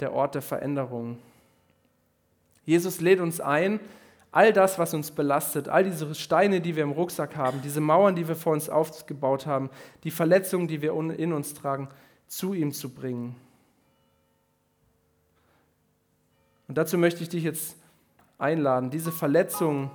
der 0.01 0.13
Ort 0.13 0.35
der 0.35 0.41
Veränderung. 0.41 1.17
Jesus 2.65 3.01
lädt 3.01 3.21
uns 3.21 3.39
ein, 3.39 3.79
all 4.31 4.53
das, 4.53 4.77
was 4.77 4.93
uns 4.93 5.11
belastet, 5.11 5.67
all 5.67 5.83
diese 5.83 6.13
Steine, 6.13 6.61
die 6.61 6.75
wir 6.75 6.83
im 6.83 6.91
Rucksack 6.91 7.35
haben, 7.35 7.61
diese 7.61 7.81
Mauern, 7.81 8.15
die 8.15 8.27
wir 8.27 8.35
vor 8.35 8.53
uns 8.53 8.69
aufgebaut 8.69 9.45
haben, 9.45 9.69
die 10.03 10.11
Verletzungen, 10.11 10.67
die 10.67 10.81
wir 10.81 10.93
in 10.93 11.33
uns 11.33 11.53
tragen, 11.53 11.89
zu 12.27 12.53
ihm 12.53 12.71
zu 12.71 12.93
bringen. 12.93 13.35
Und 16.67 16.77
dazu 16.77 16.97
möchte 16.97 17.23
ich 17.23 17.29
dich 17.29 17.43
jetzt 17.43 17.75
einladen, 18.37 18.91
diese 18.91 19.11
Verletzungen, 19.11 19.89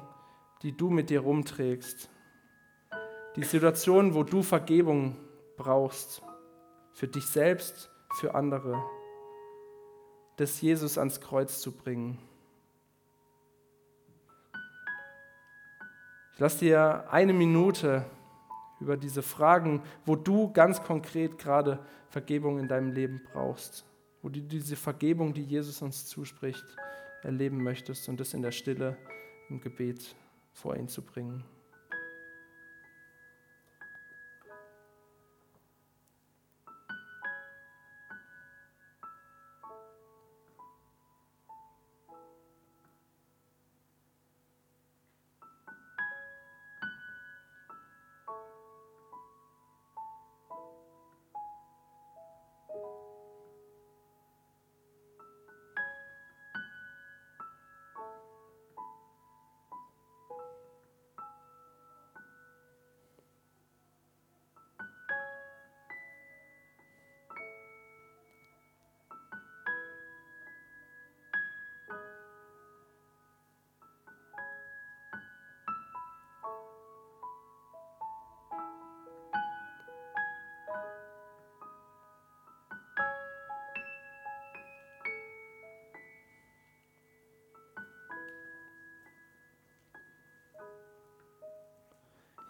die 0.63 0.77
du 0.77 0.91
mit 0.91 1.11
dir 1.11 1.21
rumträgst, 1.21 2.09
die 3.37 3.45
Situation, 3.45 4.15
wo 4.15 4.25
du 4.25 4.43
Vergebung 4.43 5.17
brauchst, 5.57 6.23
für 6.93 7.07
dich 7.09 7.27
selbst, 7.27 7.91
für 8.19 8.35
andere, 8.35 8.83
das 10.37 10.61
Jesus 10.61 10.99
ans 10.99 11.21
Kreuz 11.21 11.61
zu 11.61 11.73
bringen. 11.73 12.19
Ich 16.35 16.41
lasse 16.41 16.59
dir 16.59 17.05
eine 17.13 17.33
Minute 17.33 18.05
über 18.81 18.97
diese 18.97 19.23
Fragen, 19.23 19.83
wo 20.05 20.17
du 20.17 20.53
ganz 20.53 20.83
konkret 20.83 21.39
gerade 21.39 21.79
Vergebung 22.09 22.59
in 22.59 22.67
deinem 22.67 22.91
Leben 22.91 23.21
brauchst, 23.33 23.85
wo 24.21 24.29
du 24.29 24.41
diese 24.41 24.75
Vergebung, 24.75 25.33
die 25.33 25.45
Jesus 25.45 25.81
uns 25.81 26.07
zuspricht, 26.07 26.65
erleben 27.23 27.63
möchtest 27.63 28.09
und 28.09 28.19
das 28.19 28.35
in 28.35 28.43
der 28.43 28.51
Stille 28.51 28.97
im 29.49 29.61
Gebet 29.61 30.17
vor 30.53 30.75
ihn 30.75 30.89
zu 30.89 31.03
bringen. 31.03 31.45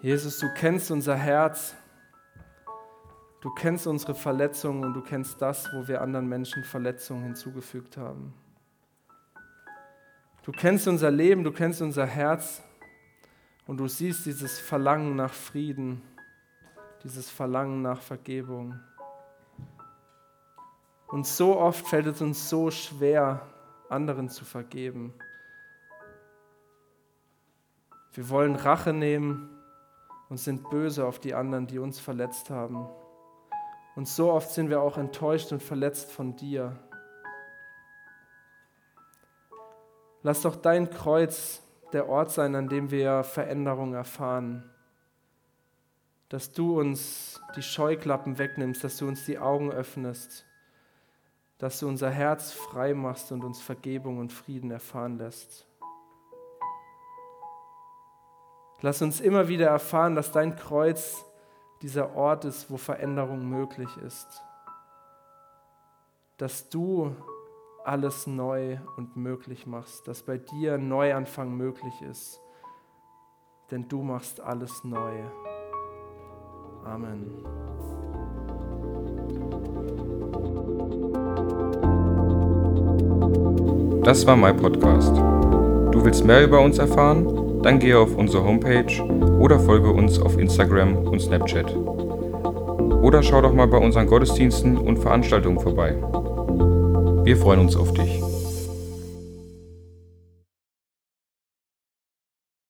Jesus, 0.05 0.38
du 0.38 0.53
kennst 0.53 0.90
unser 0.90 1.17
Herz, 1.17 1.75
du 3.40 3.49
kennst 3.55 3.87
unsere 3.87 4.14
Verletzungen 4.14 4.85
und 4.85 4.93
du 4.93 5.01
kennst 5.01 5.40
das, 5.40 5.67
wo 5.73 5.88
wir 5.88 6.03
anderen 6.03 6.29
Menschen 6.29 6.62
Verletzungen 6.62 7.25
hinzugefügt 7.25 7.97
haben. 7.97 8.35
Du 10.43 10.53
kennst 10.53 10.88
unser 10.88 11.11
Leben, 11.11 11.43
du 11.43 11.53
kennst 11.53 11.81
unser 11.81 12.05
Herz 12.05 12.62
und 13.67 13.79
du 13.79 13.88
siehst 13.88 14.27
dieses 14.27 14.59
Verlangen 14.59 15.17
nach 15.17 15.33
Frieden, 15.33 16.03
dieses 17.03 17.31
Verlangen 17.31 17.81
nach 17.81 18.03
Vergebung. 18.03 18.79
Und 21.07 21.27
so 21.27 21.59
oft 21.59 21.88
fällt 21.88 22.09
es 22.09 22.21
uns 22.21 22.51
so 22.51 22.71
schwer, 22.71 23.40
anderen 23.88 24.29
zu 24.29 24.45
vergeben. 24.45 25.14
Wir 28.12 28.29
wollen 28.29 28.55
Rache 28.55 28.93
nehmen 28.93 29.54
und 30.28 30.38
sind 30.38 30.68
böse 30.70 31.06
auf 31.06 31.18
die 31.18 31.34
anderen, 31.34 31.66
die 31.66 31.78
uns 31.78 32.00
verletzt 32.00 32.50
haben. 32.50 32.88
Und 33.96 34.08
so 34.08 34.32
oft 34.32 34.50
sind 34.50 34.70
wir 34.70 34.80
auch 34.80 34.98
enttäuscht 34.98 35.52
und 35.52 35.62
verletzt 35.62 36.10
von 36.10 36.37
dir. 36.37 36.78
Lass 40.22 40.42
doch 40.42 40.56
dein 40.56 40.90
Kreuz 40.90 41.62
der 41.92 42.08
Ort 42.08 42.32
sein, 42.32 42.54
an 42.56 42.68
dem 42.68 42.90
wir 42.90 43.22
Veränderung 43.22 43.94
erfahren. 43.94 44.68
Dass 46.28 46.52
du 46.52 46.80
uns 46.80 47.40
die 47.54 47.62
Scheuklappen 47.62 48.38
wegnimmst, 48.38 48.82
dass 48.82 48.96
du 48.96 49.06
uns 49.06 49.24
die 49.26 49.38
Augen 49.38 49.70
öffnest, 49.70 50.44
dass 51.58 51.78
du 51.78 51.87
unser 51.87 52.10
Herz 52.10 52.52
frei 52.52 52.94
machst 52.94 53.30
und 53.30 53.44
uns 53.44 53.60
Vergebung 53.60 54.18
und 54.18 54.32
Frieden 54.32 54.70
erfahren 54.70 55.18
lässt. 55.18 55.68
Lass 58.85 59.01
uns 59.01 59.23
immer 59.23 59.49
wieder 59.49 59.68
erfahren, 59.68 60.14
dass 60.14 60.31
dein 60.31 60.57
Kreuz 60.57 61.25
dieser 61.81 62.14
Ort 62.16 62.44
ist, 62.44 62.70
wo 62.70 62.77
Veränderung 62.77 63.49
möglich 63.49 63.88
ist. 64.05 64.42
Dass 66.37 66.68
du 66.68 67.16
alles 67.83 68.27
neu 68.27 68.77
und 68.99 69.16
möglich 69.16 69.66
machst, 69.66 70.07
dass 70.07 70.20
bei 70.20 70.37
dir 70.37 70.77
Neuanfang 70.77 71.57
möglich 71.57 71.94
ist. 72.11 72.38
Denn 73.70 73.88
du 73.88 74.03
machst 74.03 74.42
alles 74.42 74.85
neu. 74.85 75.14
Amen. 76.85 77.42
Das 84.03 84.27
war 84.27 84.37
mein 84.37 84.59
Podcast. 84.59 85.16
Du 85.90 86.05
willst 86.05 86.23
mehr 86.23 86.44
über 86.44 86.61
uns 86.61 86.77
erfahren? 86.77 87.43
Dann 87.64 87.79
gehe 87.79 87.98
auf 87.98 88.14
unsere 88.14 88.44
Homepage 88.44 89.03
oder 89.40 89.59
folge 89.59 89.90
uns 89.90 90.18
auf 90.20 90.38
Instagram 90.38 90.96
und 91.07 91.20
Snapchat. 91.20 91.74
Oder 91.74 93.22
schau 93.22 93.40
doch 93.40 93.55
mal 93.55 93.66
bei 93.66 93.79
unseren 93.79 94.07
Gottesdiensten 94.07 94.77
und 94.77 94.98
Veranstaltungen 94.98 95.59
vorbei. 95.59 95.94
Wir 97.24 97.37
freuen 97.38 97.61
uns 97.61 97.74
auf 97.74 97.94
dich. 97.94 98.23